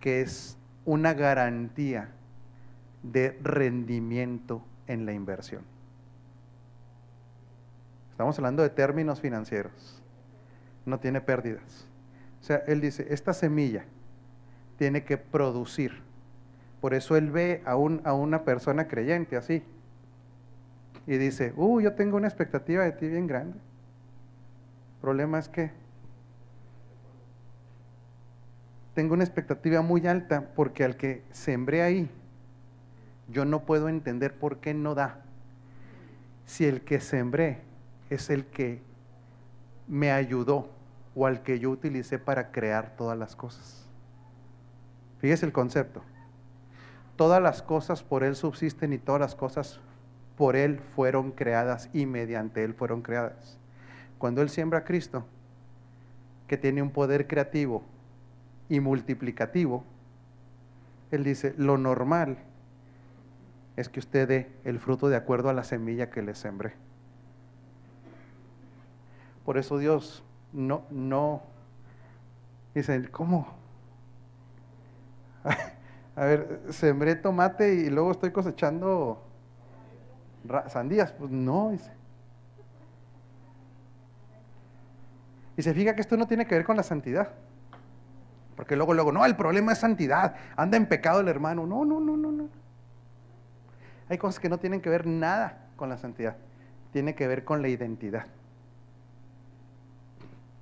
[0.00, 2.08] que es una garantía
[3.04, 5.62] de rendimiento en la inversión.
[8.10, 10.02] Estamos hablando de términos financieros.
[10.84, 11.86] No tiene pérdidas.
[12.40, 13.84] O sea, Él dice, esta semilla
[14.78, 16.02] tiene que producir.
[16.80, 19.62] Por eso Él ve a, un, a una persona creyente así.
[21.06, 23.56] Y dice, uh, yo tengo una expectativa de ti bien grande.
[23.56, 25.70] El problema es que
[28.94, 32.10] tengo una expectativa muy alta porque al que sembré ahí,
[33.28, 35.22] yo no puedo entender por qué no da.
[36.44, 37.60] Si el que sembré
[38.10, 38.80] es el que
[39.88, 40.70] me ayudó
[41.14, 43.85] o al que yo utilicé para crear todas las cosas.
[45.26, 46.02] Fíjese el concepto.
[47.16, 49.80] Todas las cosas por Él subsisten y todas las cosas
[50.36, 53.58] por Él fueron creadas y mediante Él fueron creadas.
[54.18, 55.26] Cuando Él siembra a Cristo,
[56.46, 57.82] que tiene un poder creativo
[58.68, 59.82] y multiplicativo,
[61.10, 62.38] Él dice, lo normal
[63.74, 66.74] es que usted dé el fruto de acuerdo a la semilla que le sembré.
[69.44, 70.22] Por eso Dios
[70.52, 71.42] no, no,
[72.76, 73.65] dice, ¿cómo?
[76.16, 79.22] A ver, sembré tomate y luego estoy cosechando
[80.68, 81.12] sandías.
[81.12, 81.76] Pues no.
[85.56, 87.32] Y se fija que esto no tiene que ver con la santidad.
[88.56, 90.34] Porque luego, luego, no, el problema es santidad.
[90.56, 91.66] Anda en pecado el hermano.
[91.66, 92.48] No, no, no, no, no.
[94.08, 96.36] Hay cosas que no tienen que ver nada con la santidad.
[96.92, 98.26] Tiene que ver con la identidad.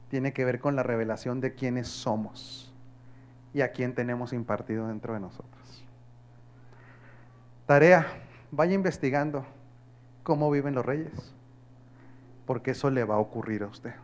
[0.08, 2.73] Tiene que ver con la revelación de quiénes somos
[3.54, 5.84] y a quién tenemos impartido dentro de nosotros.
[7.66, 8.06] Tarea,
[8.50, 9.46] vaya investigando
[10.22, 11.34] cómo viven los reyes,
[12.44, 13.94] porque eso le va a ocurrir a usted.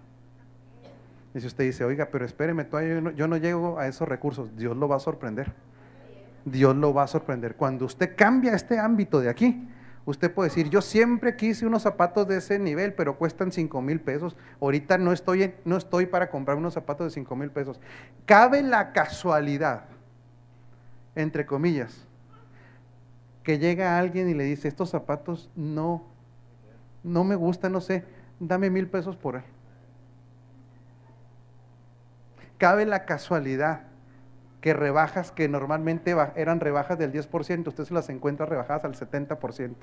[1.35, 4.57] Y si usted dice, oiga, pero espéreme, yo no, yo no llego a esos recursos,
[4.57, 5.53] Dios lo va a sorprender.
[6.45, 7.57] Dios lo va a sorprender.
[7.57, 9.69] Cuando usted cambia este ámbito de aquí,
[10.05, 14.01] usted puede decir, yo siempre quise unos zapatos de ese nivel, pero cuestan 5 mil
[14.01, 14.37] pesos.
[14.61, 17.81] Ahorita no estoy, no estoy para comprar unos zapatos de 5 mil pesos.
[18.25, 19.85] Cabe la casualidad,
[21.15, 22.07] entre comillas,
[23.43, 26.05] que llega alguien y le dice, estos zapatos no,
[27.03, 28.05] no me gustan, no sé,
[28.39, 29.43] dame mil pesos por él.
[32.59, 33.90] Cabe la casualidad
[34.61, 39.75] que rebajas que normalmente eran rebajas del 10%, usted se las encuentra rebajadas al 70%.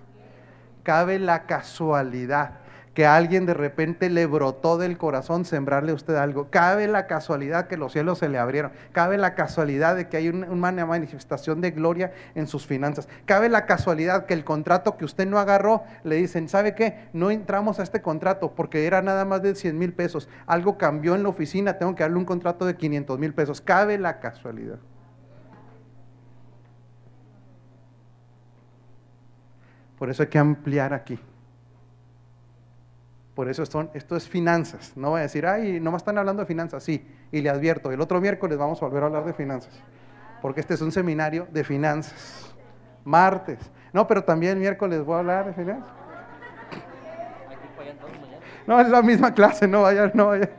[0.83, 2.59] Cabe la casualidad
[2.97, 6.49] que alguien de repente le brotó del corazón sembrarle a usted algo.
[6.49, 8.71] Cabe la casualidad que los cielos se le abrieron.
[8.91, 13.07] Cabe la casualidad de que hay una manifestación de gloria en sus finanzas.
[13.25, 17.07] Cabe la casualidad que el contrato que usted no agarró, le dicen, ¿sabe qué?
[17.13, 20.27] No entramos a este contrato porque era nada más de 100 mil pesos.
[20.47, 23.61] Algo cambió en la oficina, tengo que darle un contrato de 500 mil pesos.
[23.61, 24.79] Cabe la casualidad.
[29.99, 31.19] Por eso hay que ampliar aquí.
[33.37, 34.93] Por eso son, esto es finanzas.
[34.95, 36.81] No voy a decir, ay, no me están hablando de finanzas.
[36.83, 39.79] Sí, y le advierto, el otro miércoles vamos a volver a hablar de finanzas.
[40.41, 42.51] Porque este es un seminario de finanzas.
[43.05, 43.59] Martes.
[43.93, 45.87] No, pero también miércoles voy a hablar de finanzas.
[48.65, 50.49] No, es la misma clase, no vaya, no vaya.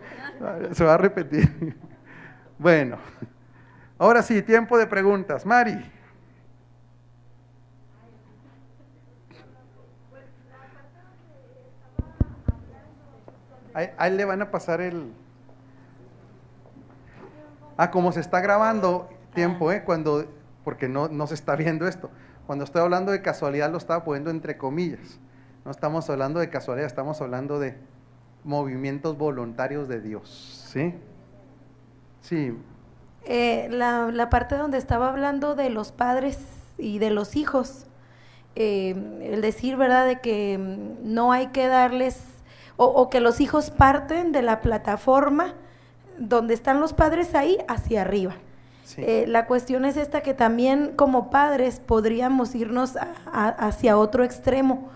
[0.71, 1.77] Se va a repetir.
[2.61, 2.99] Bueno,
[3.99, 5.45] ahora sí, tiempo de preguntas.
[5.45, 5.81] Mari.
[13.79, 15.13] A él le van a pasar el...
[17.77, 19.85] Ah, como se está grabando tiempo, ¿eh?
[19.85, 20.27] Cuando,
[20.65, 22.11] porque no, no se está viendo esto.
[22.47, 25.21] Cuando estoy hablando de casualidad lo estaba poniendo entre comillas.
[25.65, 27.77] No estamos hablando de casualidad, estamos hablando de
[28.43, 30.65] movimientos voluntarios de Dios.
[30.73, 30.95] ¿Sí?
[32.23, 32.57] Sí.
[33.25, 36.39] Eh, la, la, parte donde estaba hablando de los padres
[36.79, 37.87] y de los hijos,
[38.55, 42.23] eh, el decir, ¿verdad?, de que mm, no hay que darles,
[42.79, 45.53] o, o, que los hijos parten de la plataforma
[46.17, 48.37] donde están los padres ahí hacia arriba.
[48.85, 49.03] Sí.
[49.05, 54.25] Eh, la cuestión es esta que también como padres podríamos irnos a, a, hacia otro
[54.25, 54.89] extremo,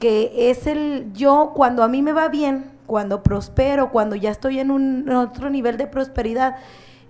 [0.00, 4.58] que es el yo cuando a mí me va bien, cuando prospero, cuando ya estoy
[4.58, 6.56] en un en otro nivel de prosperidad,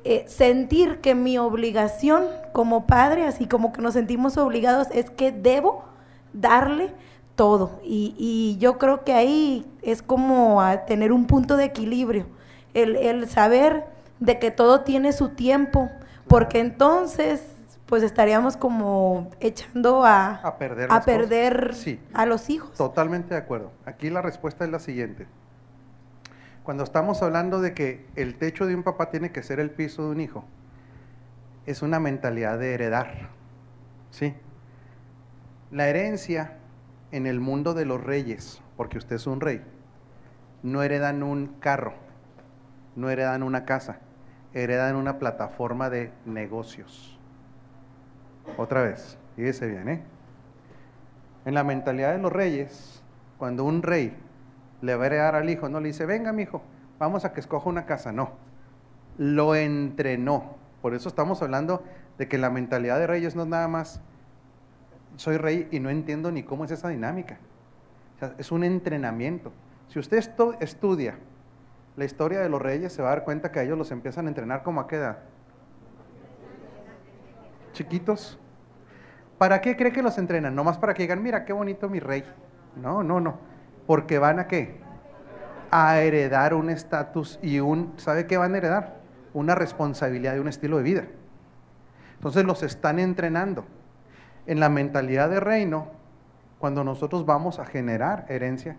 [0.05, 5.33] eh, sentir que mi obligación como padre, así como que nos sentimos obligados, es que
[5.33, 5.85] debo
[6.33, 6.93] darle
[7.39, 7.79] todo.
[7.85, 12.27] Y, y yo creo que ahí es como a tener un punto de equilibrio,
[12.75, 13.85] el, el saber
[14.19, 15.89] de que todo tiene su tiempo,
[16.27, 17.41] porque entonces
[17.87, 22.77] pues estaríamos como echando a, a perder, a, perder sí, a los hijos.
[22.77, 23.71] Totalmente de acuerdo.
[23.87, 25.29] Aquí la respuesta es la siguiente.
[26.65, 30.03] Cuando estamos hablando de que el techo de un papá tiene que ser el piso
[30.03, 30.45] de un hijo,
[31.67, 33.31] es una mentalidad de heredar.
[34.11, 34.35] ¿Sí?
[35.71, 36.59] La herencia
[37.13, 39.63] en el mundo de los reyes, porque usted es un rey,
[40.63, 41.95] no heredan un carro,
[42.97, 44.01] no heredan una casa,
[44.53, 47.19] heredan una plataforma de negocios.
[48.57, 50.03] Otra vez, fíjese bien, ¿eh?
[51.45, 53.03] En la mentalidad de los reyes,
[53.39, 54.17] cuando un rey
[54.83, 56.63] le va a heredar al hijo, no le dice, venga mi hijo,
[56.99, 58.33] vamos a que escoja una casa, no.
[59.17, 60.57] Lo entrenó.
[60.83, 61.83] Por eso estamos hablando
[62.19, 64.01] de que la mentalidad de reyes no es nada más,
[65.19, 67.39] soy rey y no entiendo ni cómo es esa dinámica.
[68.39, 69.53] Es un entrenamiento.
[69.89, 70.19] Si usted
[70.61, 71.19] estudia
[71.97, 74.29] la historia de los reyes, se va a dar cuenta que ellos los empiezan a
[74.29, 75.19] entrenar como a qué edad.
[77.73, 78.39] Chiquitos.
[79.37, 80.55] ¿Para qué cree que los entrenan?
[80.55, 82.25] No más para que digan, mira qué bonito mi rey.
[82.77, 83.49] No, no, no
[83.89, 84.77] porque van a qué?
[85.71, 89.01] A heredar un estatus y un, ¿sabe qué van a heredar?
[89.33, 91.05] Una responsabilidad y un estilo de vida.
[92.17, 93.65] Entonces los están entrenando.
[94.49, 95.89] En la mentalidad de reino,
[96.59, 98.79] cuando nosotros vamos a generar herencia,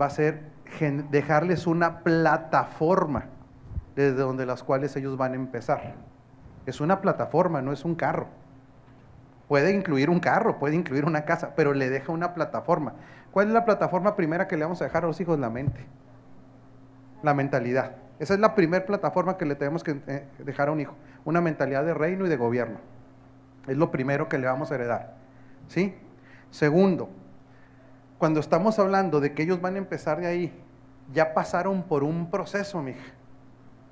[0.00, 0.44] va a ser
[1.10, 3.24] dejarles una plataforma
[3.96, 5.94] desde donde las cuales ellos van a empezar.
[6.66, 8.28] Es una plataforma, no es un carro.
[9.48, 12.92] Puede incluir un carro, puede incluir una casa, pero le deja una plataforma.
[13.32, 15.36] ¿Cuál es la plataforma primera que le vamos a dejar a los hijos?
[15.36, 15.84] La mente,
[17.24, 17.96] la mentalidad.
[18.20, 21.40] Esa es la primera plataforma que le tenemos que eh, dejar a un hijo, una
[21.40, 22.78] mentalidad de reino y de gobierno.
[23.66, 25.14] Es lo primero que le vamos a heredar.
[25.68, 25.94] ¿Sí?
[26.50, 27.08] Segundo,
[28.18, 30.64] cuando estamos hablando de que ellos van a empezar de ahí,
[31.12, 33.04] ya pasaron por un proceso, mija,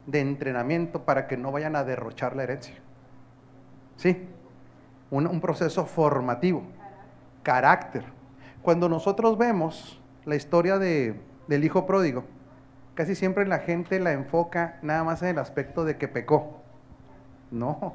[0.06, 2.74] de entrenamiento para que no vayan a derrochar la herencia.
[3.96, 4.28] ¿Sí?
[5.10, 6.62] Un, proceso formativo,
[7.42, 8.04] carácter.
[8.62, 12.24] Cuando nosotros vemos la historia de, del hijo pródigo,
[12.94, 16.62] casi siempre la gente la enfoca nada más en el aspecto de que pecó.
[17.50, 17.94] No,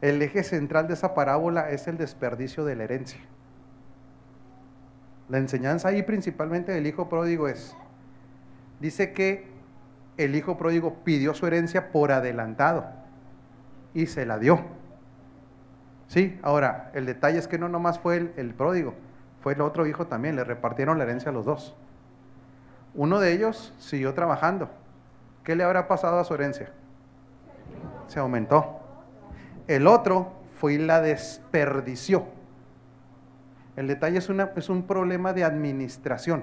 [0.00, 3.20] el eje central de esa parábola es el desperdicio de la herencia.
[5.28, 7.76] La enseñanza ahí principalmente del hijo pródigo es,
[8.80, 9.48] dice que
[10.16, 12.86] el hijo pródigo pidió su herencia por adelantado
[13.94, 14.60] y se la dio.
[16.08, 18.94] Sí, ahora, el detalle es que no nomás fue el, el pródigo,
[19.42, 21.76] fue el otro hijo también, le repartieron la herencia a los dos.
[22.94, 24.68] Uno de ellos siguió trabajando.
[25.44, 26.70] ¿Qué le habrá pasado a su herencia?
[28.08, 28.79] Se aumentó.
[29.70, 32.24] El otro fue y la desperdició.
[33.76, 36.42] El detalle es, es un problema de administración.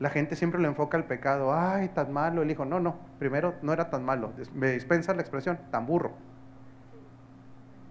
[0.00, 1.54] La gente siempre le enfoca al pecado.
[1.54, 2.64] Ay, tan malo el hijo.
[2.64, 2.96] No, no.
[3.20, 4.32] Primero, no era tan malo.
[4.52, 6.10] Me dispensa la expresión, tan burro.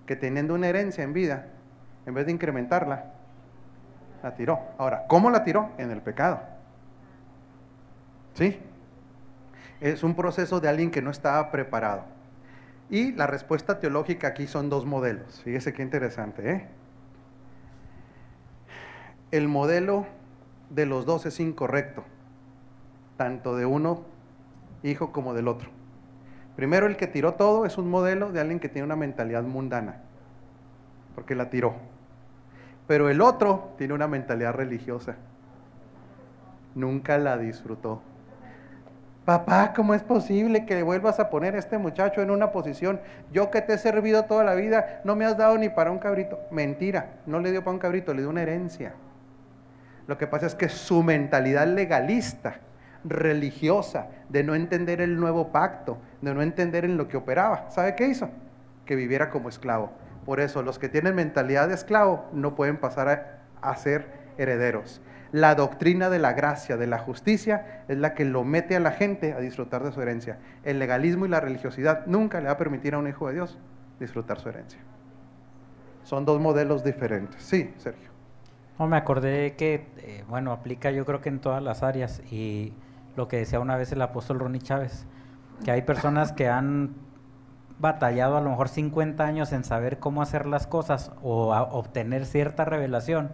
[0.06, 1.48] Que teniendo una herencia en vida,
[2.06, 3.14] en vez de incrementarla,
[4.24, 4.60] la tiró.
[4.78, 5.70] Ahora, ¿cómo la tiró?
[5.78, 6.42] En el pecado.
[8.34, 8.60] ¿Sí?
[9.80, 12.17] Es un proceso de alguien que no estaba preparado.
[12.90, 15.42] Y la respuesta teológica aquí son dos modelos.
[15.44, 16.68] Fíjese qué interesante, ¿eh?
[19.32, 20.06] El modelo
[20.70, 22.06] de los dos es incorrecto,
[23.18, 24.06] tanto de uno
[24.84, 25.70] hijo como del otro.
[26.56, 30.02] Primero, el que tiró todo es un modelo de alguien que tiene una mentalidad mundana,
[31.14, 31.76] porque la tiró.
[32.88, 35.18] Pero el otro tiene una mentalidad religiosa.
[36.74, 38.02] Nunca la disfrutó.
[39.28, 43.02] Papá, ¿cómo es posible que vuelvas a poner a este muchacho en una posición?
[43.34, 46.00] Yo que te he servido toda la vida, no me has dado ni para un
[46.00, 46.40] cabrito.
[46.50, 48.94] Mentira, no le dio para un cabrito, le dio una herencia.
[50.08, 52.62] Lo que pasa es que su mentalidad legalista,
[53.04, 57.96] religiosa, de no entender el nuevo pacto, de no entender en lo que operaba, ¿sabe
[57.96, 58.30] qué hizo?
[58.86, 59.92] Que viviera como esclavo.
[60.26, 64.08] Por eso, los que tienen mentalidad de esclavo no pueden pasar a, a ser
[64.38, 65.02] herederos.
[65.32, 68.92] La doctrina de la gracia, de la justicia, es la que lo mete a la
[68.92, 70.40] gente a disfrutar de su herencia.
[70.64, 73.58] El legalismo y la religiosidad nunca le va a permitir a un hijo de Dios
[74.00, 74.80] disfrutar su herencia.
[76.04, 77.42] Son dos modelos diferentes.
[77.44, 78.10] Sí, Sergio.
[78.80, 82.74] No, me acordé que, eh, bueno, aplica yo creo que en todas las áreas y
[83.16, 85.06] lo que decía una vez el apóstol Ronnie Chávez,
[85.66, 86.96] que hay personas que han
[87.80, 92.66] batallado a lo mejor 50 años en saber cómo hacer las cosas o obtener cierta
[92.66, 93.32] revelación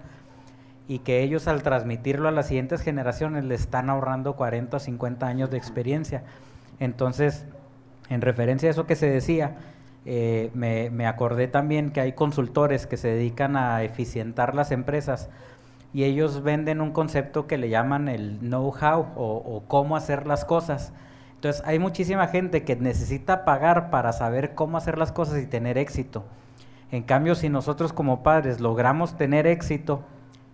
[0.87, 5.25] y que ellos al transmitirlo a las siguientes generaciones le están ahorrando 40 o 50
[5.25, 6.23] años de experiencia.
[6.79, 7.45] Entonces,
[8.09, 9.55] en referencia a eso que se decía,
[10.05, 15.29] eh, me, me, acordé también que hay consultores que se dedican a eficientar las empresas
[15.93, 20.43] y ellos venden un concepto que le llaman el know-how o, o, cómo hacer las
[20.43, 20.91] cosas.
[21.35, 25.77] Entonces hay muchísima gente que necesita pagar para saber cómo hacer las cosas y tener
[25.77, 26.25] éxito.
[26.91, 30.03] En cambio, si nosotros como padres logramos tener éxito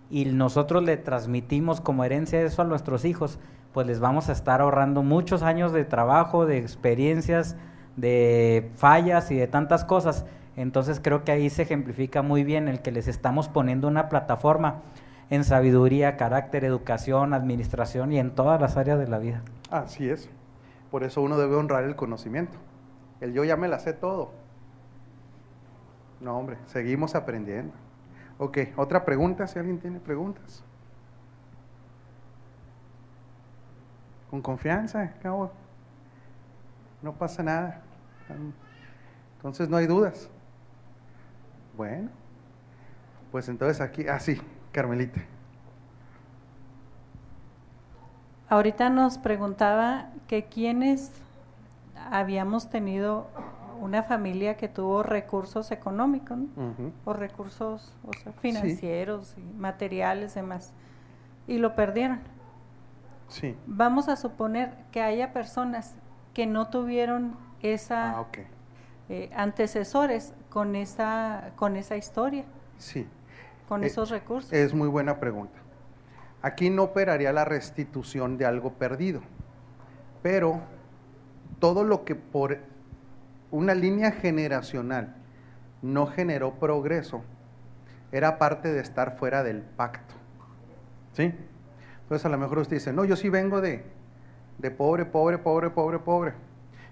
[0.09, 3.39] y nosotros le transmitimos como herencia eso a nuestros hijos,
[3.73, 7.55] pues les vamos a estar ahorrando muchos años de trabajo, de experiencias,
[7.95, 10.25] de fallas y de tantas cosas.
[10.55, 14.81] Entonces creo que ahí se ejemplifica muy bien el que les estamos poniendo una plataforma
[15.29, 19.43] en sabiduría, carácter, educación, administración y en todas las áreas de la vida.
[19.69, 20.29] Así es.
[20.89, 22.57] Por eso uno debe honrar el conocimiento.
[23.21, 24.31] El yo ya me la sé todo.
[26.19, 27.73] No, hombre, seguimos aprendiendo.
[28.39, 30.63] Ok, otra pregunta, si alguien tiene preguntas.
[34.29, 35.51] Con confianza, cabo.
[37.01, 37.81] No pasa nada.
[39.35, 40.29] Entonces no hay dudas.
[41.75, 42.09] Bueno,
[43.31, 45.21] pues entonces aquí, ah, sí, Carmelita.
[48.47, 51.11] Ahorita nos preguntaba que quiénes
[52.09, 53.27] habíamos tenido
[53.79, 56.45] una familia que tuvo recursos económicos ¿no?
[56.55, 56.91] uh -huh.
[57.05, 59.41] o recursos o sea, financieros sí.
[59.41, 60.73] y materiales demás
[61.47, 62.19] y lo perdieron.
[63.27, 63.55] Sí.
[63.65, 65.95] Vamos a suponer que haya personas
[66.33, 68.45] que no tuvieron esa ah, okay.
[69.09, 72.45] eh, antecesores con esa con esa historia.
[72.77, 73.07] Sí.
[73.67, 74.53] Con eh, esos recursos.
[74.53, 75.59] Es muy buena pregunta.
[76.41, 79.21] Aquí no operaría la restitución de algo perdido,
[80.21, 80.61] pero
[81.59, 82.59] todo lo que por
[83.51, 85.15] una línea generacional
[85.81, 87.23] no generó progreso
[88.11, 90.15] era parte de estar fuera del pacto.
[91.13, 91.33] ¿Sí?
[92.01, 93.83] Entonces a lo mejor usted dice, no, yo sí vengo de,
[94.57, 96.33] de pobre, pobre, pobre, pobre, pobre.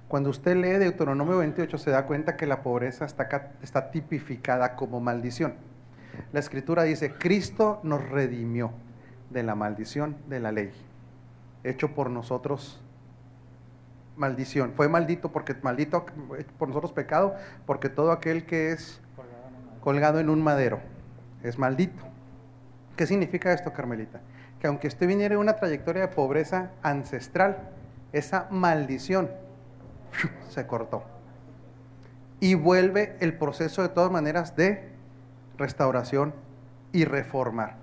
[0.07, 3.27] Cuando usted lee Deuteronomio 28 se da cuenta que la pobreza está,
[3.61, 5.55] está tipificada como maldición.
[6.31, 8.71] La escritura dice, Cristo nos redimió
[9.29, 10.71] de la maldición de la ley,
[11.63, 12.81] hecho por nosotros
[14.17, 14.73] maldición.
[14.75, 16.05] Fue maldito porque maldito
[16.57, 18.99] por nosotros pecado, porque todo aquel que es
[19.81, 20.79] colgado en un madero
[21.43, 22.03] es maldito.
[22.95, 24.21] ¿Qué significa esto, Carmelita?
[24.59, 27.69] Que aunque usted viniera en una trayectoria de pobreza ancestral,
[28.11, 29.29] esa maldición
[30.49, 31.03] se cortó.
[32.39, 34.89] Y vuelve el proceso de todas maneras de
[35.57, 36.33] restauración
[36.91, 37.75] y reformar.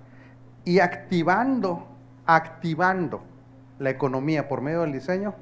[0.65, 1.87] Y activando,
[2.25, 3.23] activando
[3.79, 5.35] la economía por medio del diseño,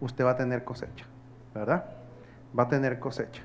[0.00, 1.06] usted va a tener cosecha,
[1.54, 1.84] ¿verdad?
[2.58, 3.42] Va a tener cosecha.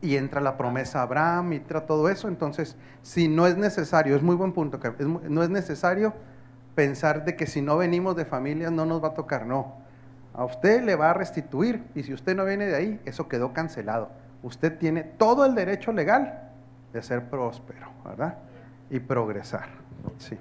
[0.00, 2.26] Y entra la promesa a Abraham, y entra todo eso.
[2.26, 6.12] Entonces, si no es necesario, es muy buen punto, es, no es necesario
[6.74, 9.80] pensar de que si no venimos de familias no nos va a tocar, no.
[10.34, 13.52] A usted le va a restituir y si usted no viene de ahí, eso quedó
[13.52, 14.10] cancelado.
[14.42, 16.50] Usted tiene todo el derecho legal
[16.92, 18.38] de ser próspero, ¿verdad?
[18.90, 19.68] Y progresar.
[20.18, 20.36] Sí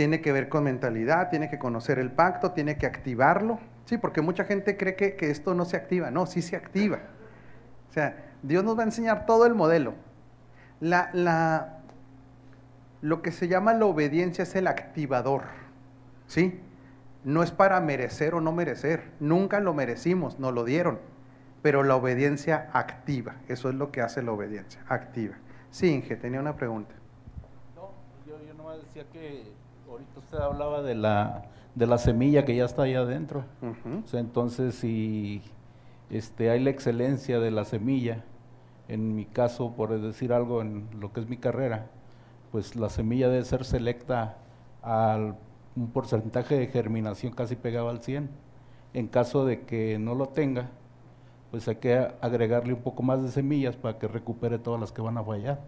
[0.00, 3.60] tiene que ver con mentalidad, tiene que conocer el pacto, tiene que activarlo.
[3.84, 6.10] Sí, porque mucha gente cree que, que, esto no se activa.
[6.10, 7.00] No, sí se activa.
[7.90, 9.92] O sea, Dios nos va a enseñar todo el modelo.
[10.80, 11.80] La, la,
[13.02, 15.42] lo que se llama la obediencia es el activador.
[16.26, 16.58] ¿Sí?
[17.22, 19.10] No es para merecer o no merecer.
[19.20, 20.98] Nunca lo merecimos, nos lo dieron.
[21.60, 23.34] Pero la obediencia activa.
[23.48, 25.34] Eso es lo que hace la obediencia, activa.
[25.70, 26.94] Sí, Inge, tenía una pregunta.
[27.76, 27.90] No,
[28.26, 29.60] yo, yo nomás decía que
[29.90, 33.44] ahorita usted hablaba de la, de la semilla que ya está ahí adentro.
[33.60, 34.04] Uh -huh.
[34.04, 35.42] o sea, entonces, si
[36.10, 38.24] este, hay la excelencia de la semilla,
[38.88, 41.86] en mi caso, por decir algo en lo que es mi carrera,
[42.52, 44.38] pues la semilla debe ser selecta
[44.82, 45.36] al
[45.76, 48.28] un porcentaje de germinación casi pegado al 100.
[48.92, 50.68] En caso de que no lo tenga,
[51.50, 55.00] pues hay que agregarle un poco más de semillas para que recupere todas las que
[55.00, 55.60] van a fallar.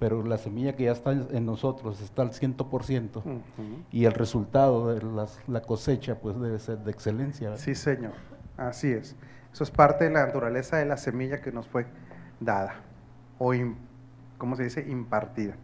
[0.00, 3.22] Pero la semilla que ya está en nosotros está al 100%
[3.92, 5.02] y el resultado de
[5.46, 7.56] la cosecha pues debe ser de excelencia.
[7.58, 8.14] Sí, Señor,
[8.56, 9.14] así es.
[9.52, 11.86] Eso es parte de la naturaleza de la semilla que nos fue
[12.40, 12.76] dada
[13.38, 13.52] o,
[14.38, 15.54] ¿cómo se dice?, impartida.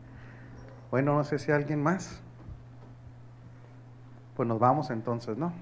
[0.91, 2.21] Bueno, no sé si alguien más.
[4.37, 5.53] Pues nos vamos entonces, ¿no?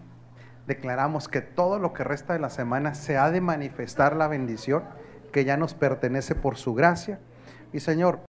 [0.66, 4.82] Declaramos que todo lo que resta de la semana se ha de manifestar la bendición
[5.32, 7.20] que ya nos pertenece por su gracia.
[7.72, 8.20] Y Señor,